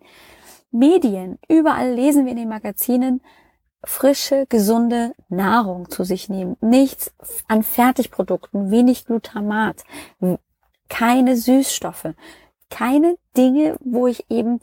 Medien, 0.72 1.38
überall 1.50 1.94
lesen 1.94 2.26
wir 2.26 2.32
in 2.32 2.38
den 2.38 2.50
Magazinen, 2.50 3.22
frische, 3.84 4.46
gesunde 4.48 5.14
Nahrung 5.28 5.90
zu 5.90 6.04
sich 6.04 6.30
nehmen. 6.30 6.56
Nichts 6.62 7.14
an 7.48 7.64
Fertigprodukten, 7.64 8.72
wenig 8.72 9.06
Glutamat, 9.06 9.84
keine 10.88 11.36
Süßstoffe 11.36 12.14
keine 12.72 13.18
Dinge, 13.38 13.76
wo 13.82 14.08
ich 14.08 14.26
eben 14.32 14.60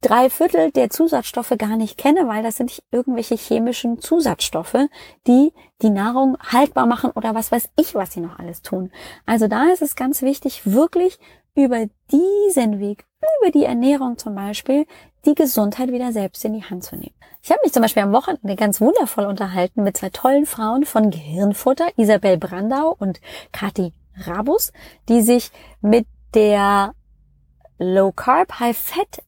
drei 0.00 0.30
Viertel 0.30 0.70
der 0.72 0.90
Zusatzstoffe 0.90 1.54
gar 1.58 1.76
nicht 1.76 1.98
kenne, 1.98 2.26
weil 2.26 2.42
das 2.42 2.56
sind 2.56 2.82
irgendwelche 2.90 3.36
chemischen 3.36 4.00
Zusatzstoffe, 4.00 4.88
die 5.26 5.52
die 5.82 5.90
Nahrung 5.90 6.36
haltbar 6.40 6.86
machen 6.86 7.10
oder 7.10 7.34
was 7.34 7.52
weiß 7.52 7.70
ich, 7.76 7.94
was 7.94 8.12
sie 8.12 8.20
noch 8.20 8.38
alles 8.38 8.62
tun. 8.62 8.90
Also 9.26 9.46
da 9.46 9.66
ist 9.66 9.82
es 9.82 9.94
ganz 9.94 10.22
wichtig, 10.22 10.62
wirklich 10.64 11.18
über 11.54 11.86
diesen 12.10 12.80
Weg, 12.80 13.04
über 13.40 13.50
die 13.50 13.64
Ernährung 13.64 14.18
zum 14.18 14.34
Beispiel, 14.34 14.86
die 15.24 15.34
Gesundheit 15.34 15.92
wieder 15.92 16.12
selbst 16.12 16.44
in 16.44 16.54
die 16.54 16.64
Hand 16.64 16.84
zu 16.84 16.96
nehmen. 16.96 17.14
Ich 17.42 17.50
habe 17.50 17.60
mich 17.62 17.72
zum 17.72 17.82
Beispiel 17.82 18.02
am 18.02 18.12
Wochenende 18.12 18.56
ganz 18.56 18.80
wundervoll 18.80 19.26
unterhalten 19.26 19.82
mit 19.82 19.96
zwei 19.96 20.10
tollen 20.10 20.46
Frauen 20.46 20.84
von 20.84 21.10
Gehirnfutter, 21.10 21.86
Isabel 21.96 22.38
Brandau 22.38 22.94
und 22.98 23.20
Kathi 23.52 23.92
Rabus, 24.16 24.72
die 25.08 25.22
sich 25.22 25.50
mit 25.80 26.06
der 26.34 26.94
Low 27.82 28.12
Carb, 28.12 28.60
High 28.60 28.76
Fat 28.76 29.22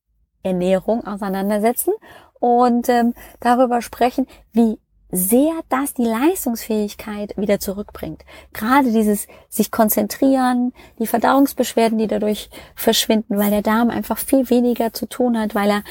Ernährung 0.44 1.06
auseinandersetzen 1.06 1.92
und 2.38 2.88
ähm, 2.88 3.14
darüber 3.40 3.82
sprechen, 3.82 4.26
wie 4.52 4.78
sehr 5.10 5.52
das 5.68 5.94
die 5.94 6.04
Leistungsfähigkeit 6.04 7.36
wieder 7.36 7.60
zurückbringt. 7.60 8.22
Gerade 8.52 8.90
dieses 8.90 9.28
sich 9.48 9.70
konzentrieren, 9.70 10.72
die 10.98 11.06
Verdauungsbeschwerden, 11.06 11.98
die 11.98 12.08
dadurch 12.08 12.50
verschwinden, 12.74 13.38
weil 13.38 13.50
der 13.50 13.62
Darm 13.62 13.90
einfach 13.90 14.18
viel 14.18 14.50
weniger 14.50 14.92
zu 14.92 15.06
tun 15.06 15.38
hat, 15.38 15.54
weil 15.54 15.70
er 15.70 15.84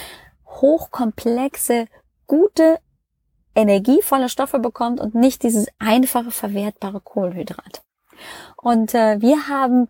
hochkomplexe, 0.45 1.88
gute, 2.28 2.80
energievolle 3.56 4.30
Stoffe 4.30 4.60
bekommt 4.60 4.99
und 4.99 5.15
nicht 5.15 5.43
dieses 5.43 5.67
einfache, 5.80 6.32
verwertbare 6.32 6.99
Kohlenhydrat. 6.99 7.82
Und 8.58 8.93
äh, 8.93 9.21
wir 9.21 9.47
haben 9.47 9.88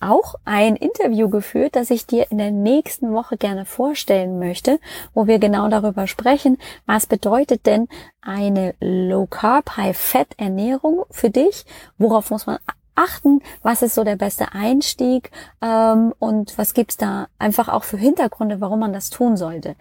auch 0.00 0.34
ein 0.44 0.76
Interview 0.76 1.28
geführt, 1.28 1.76
das 1.76 1.90
ich 1.90 2.06
dir 2.06 2.30
in 2.30 2.38
der 2.38 2.50
nächsten 2.50 3.12
Woche 3.12 3.36
gerne 3.36 3.64
vorstellen 3.64 4.38
möchte, 4.38 4.78
wo 5.14 5.26
wir 5.26 5.38
genau 5.38 5.68
darüber 5.68 6.06
sprechen, 6.06 6.58
was 6.86 7.06
bedeutet 7.06 7.66
denn 7.66 7.88
eine 8.20 8.74
Low 8.80 9.26
Carb, 9.26 9.76
High 9.76 9.96
Fat 9.96 10.28
Ernährung 10.36 11.04
für 11.10 11.30
dich, 11.30 11.64
worauf 11.98 12.30
muss 12.30 12.46
man 12.46 12.58
achten, 12.94 13.40
was 13.62 13.82
ist 13.82 13.94
so 13.94 14.04
der 14.04 14.16
beste 14.16 14.52
Einstieg? 14.52 15.30
Ähm, 15.62 16.12
und 16.18 16.58
was 16.58 16.74
gibt's 16.74 16.96
da 16.96 17.28
einfach 17.38 17.68
auch 17.68 17.84
für 17.84 17.96
Hintergründe, 17.96 18.60
warum 18.60 18.80
man 18.80 18.92
das 18.92 19.10
tun 19.10 19.36
sollte. 19.36 19.76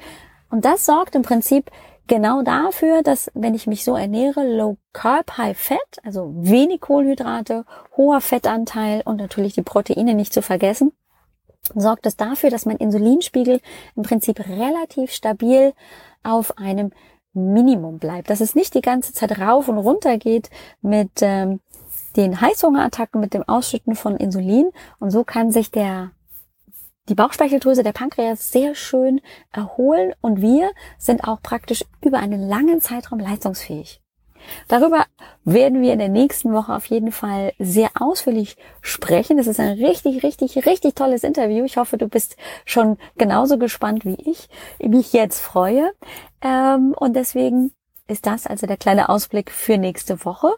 Und 0.49 0.65
das 0.65 0.85
sorgt 0.85 1.15
im 1.15 1.23
Prinzip 1.23 1.71
genau 2.07 2.41
dafür, 2.41 3.03
dass 3.03 3.31
wenn 3.33 3.53
ich 3.53 3.67
mich 3.67 3.83
so 3.83 3.95
ernähre, 3.95 4.47
Low 4.47 4.77
Carb, 4.93 5.37
High 5.37 5.57
Fat, 5.57 5.77
also 6.03 6.33
wenig 6.35 6.81
Kohlenhydrate, 6.81 7.65
hoher 7.95 8.21
Fettanteil 8.21 9.01
und 9.05 9.17
natürlich 9.17 9.53
die 9.53 9.61
Proteine 9.61 10.13
nicht 10.13 10.33
zu 10.33 10.41
vergessen, 10.41 10.91
sorgt 11.75 12.05
es 12.05 12.15
dafür, 12.15 12.49
dass 12.49 12.65
mein 12.65 12.77
Insulinspiegel 12.77 13.59
im 13.95 14.03
Prinzip 14.03 14.39
relativ 14.39 15.11
stabil 15.11 15.73
auf 16.23 16.57
einem 16.57 16.91
Minimum 17.33 17.99
bleibt. 17.99 18.29
Dass 18.29 18.41
es 18.41 18.55
nicht 18.55 18.73
die 18.73 18.81
ganze 18.81 19.13
Zeit 19.13 19.39
rauf 19.39 19.67
und 19.67 19.77
runter 19.77 20.17
geht 20.17 20.49
mit 20.81 21.11
ähm, 21.21 21.59
den 22.15 22.41
Heißhungerattacken, 22.41 23.21
mit 23.21 23.33
dem 23.33 23.47
Ausschütten 23.47 23.95
von 23.95 24.17
Insulin. 24.17 24.71
Und 24.99 25.11
so 25.11 25.23
kann 25.23 25.51
sich 25.51 25.71
der 25.71 26.11
die 27.09 27.15
Bauchspeicheldrüse, 27.15 27.83
der 27.83 27.93
Pankreas 27.93 28.51
sehr 28.51 28.75
schön 28.75 29.21
erholen 29.51 30.13
und 30.21 30.41
wir 30.41 30.71
sind 30.97 31.27
auch 31.27 31.41
praktisch 31.41 31.83
über 32.01 32.19
einen 32.19 32.47
langen 32.47 32.81
Zeitraum 32.81 33.19
leistungsfähig. 33.19 34.01
Darüber 34.67 35.05
werden 35.43 35.81
wir 35.81 35.93
in 35.93 35.99
der 35.99 36.09
nächsten 36.09 36.53
Woche 36.53 36.73
auf 36.73 36.85
jeden 36.85 37.11
Fall 37.11 37.53
sehr 37.59 37.89
ausführlich 37.99 38.57
sprechen. 38.81 39.37
Das 39.37 39.47
ist 39.47 39.59
ein 39.59 39.83
richtig, 39.83 40.23
richtig, 40.23 40.65
richtig 40.65 40.95
tolles 40.95 41.23
Interview. 41.23 41.65
Ich 41.65 41.77
hoffe, 41.77 41.97
du 41.97 42.07
bist 42.07 42.37
schon 42.65 42.97
genauso 43.17 43.57
gespannt 43.57 44.05
wie 44.05 44.17
ich, 44.29 44.47
mich 44.79 45.13
jetzt 45.13 45.39
freue. 45.39 45.91
Ähm, 46.41 46.93
und 46.97 47.15
deswegen 47.15 47.71
ist 48.07 48.25
das 48.25 48.47
also 48.47 48.67
der 48.67 48.77
kleine 48.77 49.09
Ausblick 49.09 49.51
für 49.51 49.77
nächste 49.77 50.23
Woche. 50.23 50.53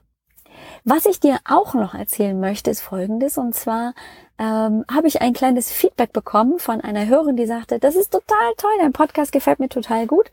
Was 0.92 1.06
ich 1.06 1.20
dir 1.20 1.38
auch 1.48 1.76
noch 1.76 1.94
erzählen 1.94 2.40
möchte, 2.40 2.72
ist 2.72 2.82
Folgendes. 2.82 3.38
Und 3.38 3.54
zwar 3.54 3.94
ähm, 4.40 4.86
habe 4.92 5.08
ich 5.08 5.22
ein 5.22 5.34
kleines 5.34 5.72
Feedback 5.72 6.12
bekommen 6.14 6.58
von 6.58 6.82
einer 6.82 7.06
Hörerin, 7.06 7.36
die 7.36 7.46
sagte, 7.46 7.78
das 7.78 7.96
ist 7.96 8.10
total 8.12 8.54
toll, 8.58 8.72
dein 8.80 8.92
Podcast 8.92 9.32
gefällt 9.32 9.60
mir 9.60 9.70
total 9.70 10.08
gut. 10.08 10.32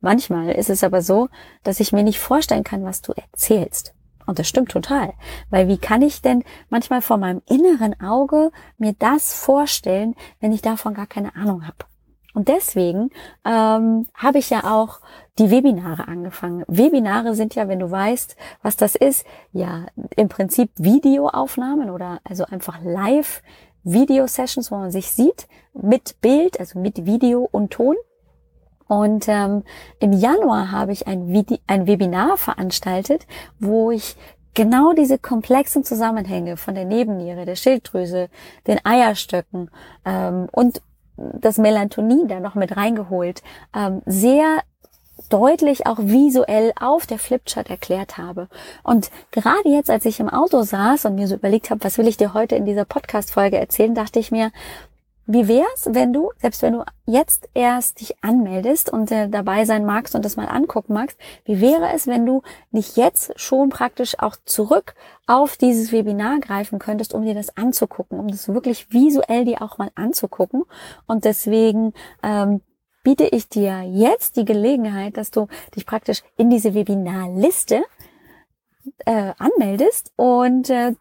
Manchmal 0.00 0.52
ist 0.52 0.70
es 0.70 0.82
aber 0.82 1.02
so, 1.02 1.28
dass 1.62 1.78
ich 1.78 1.92
mir 1.92 2.04
nicht 2.04 2.20
vorstellen 2.20 2.64
kann, 2.64 2.86
was 2.86 3.02
du 3.02 3.12
erzählst. 3.12 3.92
Und 4.24 4.38
das 4.38 4.48
stimmt 4.48 4.70
total. 4.70 5.12
Weil 5.50 5.68
wie 5.68 5.76
kann 5.76 6.00
ich 6.00 6.22
denn 6.22 6.42
manchmal 6.70 7.02
vor 7.02 7.18
meinem 7.18 7.42
inneren 7.44 8.00
Auge 8.00 8.50
mir 8.78 8.94
das 8.98 9.34
vorstellen, 9.34 10.14
wenn 10.40 10.52
ich 10.52 10.62
davon 10.62 10.94
gar 10.94 11.06
keine 11.06 11.36
Ahnung 11.36 11.66
habe? 11.66 11.84
Und 12.38 12.46
deswegen 12.46 13.10
ähm, 13.44 14.06
habe 14.14 14.38
ich 14.38 14.48
ja 14.48 14.62
auch 14.62 15.00
die 15.40 15.50
Webinare 15.50 16.06
angefangen. 16.06 16.62
Webinare 16.68 17.34
sind 17.34 17.56
ja, 17.56 17.66
wenn 17.66 17.80
du 17.80 17.90
weißt, 17.90 18.36
was 18.62 18.76
das 18.76 18.94
ist, 18.94 19.26
ja 19.50 19.86
im 20.14 20.28
Prinzip 20.28 20.70
Videoaufnahmen 20.76 21.90
oder 21.90 22.20
also 22.22 22.44
einfach 22.44 22.78
live 22.84 23.42
Video-Sessions, 23.82 24.70
wo 24.70 24.76
man 24.76 24.92
sich 24.92 25.10
sieht, 25.10 25.48
mit 25.72 26.20
Bild, 26.20 26.60
also 26.60 26.78
mit 26.78 27.06
Video 27.06 27.48
und 27.50 27.72
Ton. 27.72 27.96
Und 28.86 29.26
ähm, 29.26 29.64
im 29.98 30.12
Januar 30.12 30.70
habe 30.70 30.92
ich 30.92 31.08
ein, 31.08 31.32
Vide 31.32 31.58
ein 31.66 31.88
Webinar 31.88 32.36
veranstaltet, 32.36 33.26
wo 33.58 33.90
ich 33.90 34.14
genau 34.54 34.92
diese 34.92 35.18
komplexen 35.18 35.82
Zusammenhänge 35.82 36.56
von 36.56 36.76
der 36.76 36.84
Nebenniere, 36.84 37.46
der 37.46 37.56
Schilddrüse, 37.56 38.28
den 38.68 38.78
Eierstöcken 38.84 39.72
ähm, 40.04 40.46
und 40.52 40.82
das 41.18 41.58
Melatonin 41.58 42.28
da 42.28 42.40
noch 42.40 42.54
mit 42.54 42.76
reingeholt, 42.76 43.42
ähm, 43.74 44.02
sehr 44.06 44.62
deutlich 45.28 45.86
auch 45.86 45.98
visuell 45.98 46.72
auf 46.80 47.06
der 47.06 47.18
Flipchart 47.18 47.68
erklärt 47.68 48.18
habe. 48.18 48.48
Und 48.82 49.10
gerade 49.30 49.68
jetzt, 49.68 49.90
als 49.90 50.04
ich 50.04 50.20
im 50.20 50.28
Auto 50.28 50.62
saß 50.62 51.04
und 51.06 51.16
mir 51.16 51.28
so 51.28 51.34
überlegt 51.34 51.70
habe, 51.70 51.84
was 51.84 51.98
will 51.98 52.06
ich 52.06 52.16
dir 52.16 52.34
heute 52.34 52.56
in 52.56 52.64
dieser 52.64 52.84
Podcast-Folge 52.84 53.58
erzählen, 53.58 53.94
dachte 53.94 54.18
ich 54.18 54.30
mir, 54.30 54.50
wie 55.30 55.46
wär's, 55.46 55.90
wenn 55.90 56.14
du, 56.14 56.32
selbst 56.38 56.62
wenn 56.62 56.72
du 56.72 56.84
jetzt 57.04 57.50
erst 57.52 58.00
dich 58.00 58.14
anmeldest 58.22 58.90
und 58.90 59.12
äh, 59.12 59.28
dabei 59.28 59.66
sein 59.66 59.84
magst 59.84 60.14
und 60.14 60.24
das 60.24 60.36
mal 60.36 60.46
angucken 60.46 60.94
magst, 60.94 61.18
wie 61.44 61.60
wäre 61.60 61.92
es, 61.94 62.06
wenn 62.06 62.24
du 62.24 62.40
nicht 62.70 62.96
jetzt 62.96 63.38
schon 63.38 63.68
praktisch 63.68 64.18
auch 64.18 64.36
zurück 64.46 64.94
auf 65.26 65.58
dieses 65.58 65.92
Webinar 65.92 66.40
greifen 66.40 66.78
könntest, 66.78 67.12
um 67.12 67.26
dir 67.26 67.34
das 67.34 67.54
anzugucken, 67.58 68.18
um 68.18 68.28
das 68.28 68.48
wirklich 68.48 68.90
visuell 68.90 69.44
dir 69.44 69.60
auch 69.60 69.76
mal 69.76 69.90
anzugucken. 69.94 70.64
Und 71.06 71.26
deswegen 71.26 71.92
ähm, 72.22 72.62
biete 73.02 73.26
ich 73.26 73.50
dir 73.50 73.82
jetzt 73.82 74.36
die 74.36 74.46
Gelegenheit, 74.46 75.18
dass 75.18 75.30
du 75.30 75.46
dich 75.76 75.84
praktisch 75.84 76.22
in 76.38 76.48
diese 76.48 76.72
Webinarliste 76.72 77.82
äh, 79.04 79.34
anmeldest 79.38 80.10
und 80.16 80.70
äh, 80.70 80.94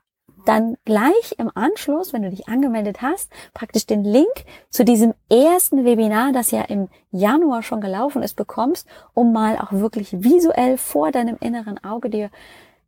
dann 0.47 0.77
gleich 0.85 1.35
im 1.37 1.51
Anschluss, 1.53 2.13
wenn 2.13 2.23
du 2.23 2.29
dich 2.29 2.47
angemeldet 2.47 3.01
hast, 3.01 3.31
praktisch 3.53 3.85
den 3.85 4.03
Link 4.03 4.45
zu 4.69 4.85
diesem 4.85 5.13
ersten 5.29 5.85
Webinar, 5.85 6.31
das 6.31 6.51
ja 6.51 6.61
im 6.61 6.89
Januar 7.11 7.63
schon 7.63 7.81
gelaufen 7.81 8.23
ist, 8.23 8.35
bekommst, 8.35 8.87
um 9.13 9.33
mal 9.33 9.57
auch 9.57 9.71
wirklich 9.71 10.23
visuell 10.23 10.77
vor 10.77 11.11
deinem 11.11 11.37
inneren 11.39 11.83
Auge 11.83 12.09
dir 12.09 12.29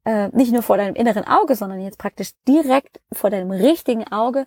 äh, 0.05 0.29
nicht 0.29 0.51
nur 0.51 0.61
vor 0.61 0.77
deinem 0.77 0.95
inneren 0.95 1.25
Auge, 1.27 1.55
sondern 1.55 1.81
jetzt 1.81 1.97
praktisch 1.97 2.31
direkt 2.47 2.99
vor 3.11 3.29
deinem 3.29 3.51
richtigen 3.51 4.11
Auge 4.11 4.45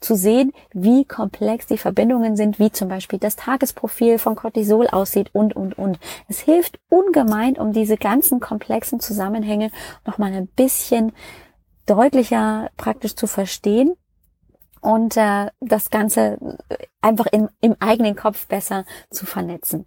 zu 0.00 0.16
sehen, 0.16 0.52
wie 0.72 1.04
komplex 1.04 1.66
die 1.66 1.78
Verbindungen 1.78 2.36
sind, 2.36 2.58
wie 2.58 2.72
zum 2.72 2.88
Beispiel 2.88 3.18
das 3.18 3.36
Tagesprofil 3.36 4.18
von 4.18 4.34
Cortisol 4.34 4.88
aussieht 4.88 5.30
und, 5.32 5.54
und, 5.54 5.78
und. 5.78 5.98
Es 6.28 6.40
hilft 6.40 6.80
ungemein, 6.88 7.56
um 7.58 7.72
diese 7.72 7.96
ganzen 7.96 8.40
komplexen 8.40 8.98
Zusammenhänge 8.98 9.70
nochmal 10.06 10.32
ein 10.32 10.46
bisschen 10.46 11.12
deutlicher 11.86 12.70
praktisch 12.76 13.14
zu 13.14 13.26
verstehen 13.26 13.94
und 14.80 15.16
äh, 15.16 15.48
das 15.60 15.90
Ganze 15.90 16.58
einfach 17.00 17.26
im, 17.26 17.48
im 17.60 17.76
eigenen 17.80 18.14
Kopf 18.16 18.46
besser 18.46 18.84
zu 19.10 19.26
vernetzen. 19.26 19.86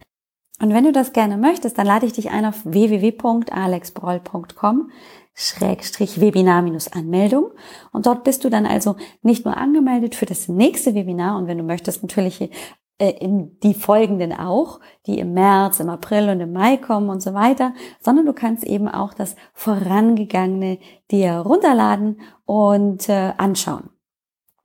Und 0.59 0.73
wenn 0.73 0.85
du 0.85 0.91
das 0.91 1.13
gerne 1.13 1.37
möchtest, 1.37 1.77
dann 1.77 1.85
lade 1.85 2.07
ich 2.07 2.13
dich 2.13 2.31
ein 2.31 2.45
auf 2.45 2.65
www.alexbroll.com 2.65 4.89
Schrägstrich 5.39 6.19
Webinar-Anmeldung. 6.19 7.51
Und 7.91 8.07
dort 8.07 8.23
bist 8.23 8.43
du 8.43 8.49
dann 8.49 8.65
also 8.65 8.95
nicht 9.21 9.45
nur 9.45 9.55
angemeldet 9.55 10.15
für 10.15 10.25
das 10.25 10.47
nächste 10.47 10.95
Webinar 10.95 11.37
und 11.37 11.45
wenn 11.45 11.59
du 11.59 11.63
möchtest 11.63 12.01
natürlich 12.01 12.49
äh, 12.99 13.11
in 13.11 13.59
die 13.59 13.73
folgenden 13.73 14.33
auch, 14.33 14.79
die 15.05 15.19
im 15.19 15.33
März, 15.33 15.79
im 15.79 15.89
April 15.89 16.29
und 16.29 16.39
im 16.39 16.53
Mai 16.53 16.77
kommen 16.77 17.09
und 17.09 17.21
so 17.21 17.33
weiter, 17.33 17.73
sondern 17.99 18.25
du 18.25 18.33
kannst 18.33 18.63
eben 18.63 18.87
auch 18.87 19.13
das 19.13 19.35
vorangegangene 19.53 20.79
dir 21.11 21.33
runterladen 21.37 22.21
und 22.45 23.07
äh, 23.09 23.33
anschauen. 23.37 23.89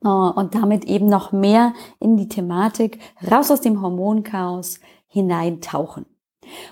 Äh, 0.03 0.07
und 0.07 0.55
damit 0.55 0.85
eben 0.85 1.07
noch 1.07 1.31
mehr 1.31 1.73
in 1.99 2.17
die 2.17 2.27
Thematik 2.27 2.99
raus 3.29 3.51
aus 3.51 3.61
dem 3.61 3.81
Hormonchaos 3.81 4.79
hineintauchen. 5.07 6.05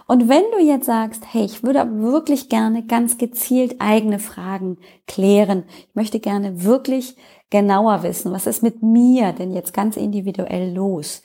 Und 0.08 0.28
wenn 0.28 0.44
du 0.52 0.60
jetzt 0.60 0.86
sagst, 0.86 1.24
hey, 1.32 1.46
ich 1.46 1.64
würde 1.64 2.02
wirklich 2.02 2.50
gerne 2.50 2.86
ganz 2.86 3.18
gezielt 3.18 3.76
eigene 3.80 4.20
Fragen 4.20 4.78
klären, 5.08 5.64
ich 5.88 5.96
möchte 5.96 6.20
gerne 6.20 6.64
wirklich 6.64 7.16
genauer 7.50 8.04
wissen, 8.04 8.32
was 8.32 8.48
ist 8.48 8.64
mit 8.64 8.82
mir 8.82 9.34
denn 9.34 9.52
jetzt 9.52 9.74
ganz 9.74 9.96
individuell 9.98 10.74
los, 10.74 11.22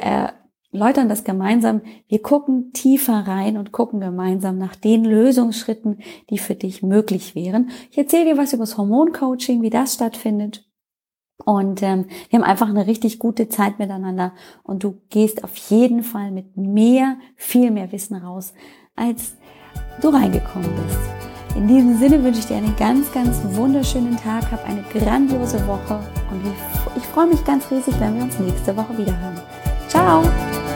erläutern 0.71 1.09
das 1.09 1.25
gemeinsam. 1.25 1.81
Wir 2.07 2.21
gucken 2.21 2.71
tiefer 2.71 3.27
rein 3.27 3.57
und 3.57 3.73
gucken 3.73 3.99
gemeinsam 3.99 4.57
nach 4.57 4.77
den 4.77 5.03
Lösungsschritten, 5.03 5.99
die 6.29 6.37
für 6.37 6.55
dich 6.55 6.83
möglich 6.83 7.35
wären. 7.35 7.69
Ich 7.91 7.97
erzähle 7.97 8.33
dir 8.33 8.37
was 8.37 8.53
über 8.53 8.63
das 8.63 8.77
Hormoncoaching, 8.77 9.61
wie 9.61 9.69
das 9.69 9.95
stattfindet. 9.95 10.68
Und 11.45 11.81
ähm, 11.81 12.05
wir 12.29 12.39
haben 12.39 12.45
einfach 12.45 12.69
eine 12.69 12.85
richtig 12.85 13.17
gute 13.17 13.49
Zeit 13.49 13.79
miteinander 13.79 14.33
und 14.63 14.83
du 14.83 15.01
gehst 15.09 15.43
auf 15.43 15.55
jeden 15.55 16.03
Fall 16.03 16.31
mit 16.31 16.57
mehr, 16.57 17.17
viel 17.35 17.71
mehr 17.71 17.91
Wissen 17.91 18.15
raus, 18.15 18.53
als 18.95 19.35
du 20.01 20.09
reingekommen 20.09 20.69
bist. 20.85 20.99
In 21.55 21.67
diesem 21.67 21.97
Sinne 21.97 22.23
wünsche 22.23 22.39
ich 22.39 22.45
dir 22.45 22.57
einen 22.57 22.75
ganz, 22.75 23.11
ganz 23.11 23.39
wunderschönen 23.55 24.17
Tag, 24.17 24.51
hab 24.51 24.65
eine 24.67 24.83
grandiose 24.93 25.65
Woche 25.67 25.99
und 26.31 26.41
ich, 26.97 27.03
freue 27.07 27.27
mich 27.27 27.43
ganz 27.43 27.69
riesig, 27.71 27.99
wenn 27.99 28.15
wir 28.15 28.23
uns 28.23 28.37
nächste 28.39 28.75
Woche 28.77 28.97
wieder 28.97 29.19
hören. 29.19 29.41
Ciao! 29.87 30.68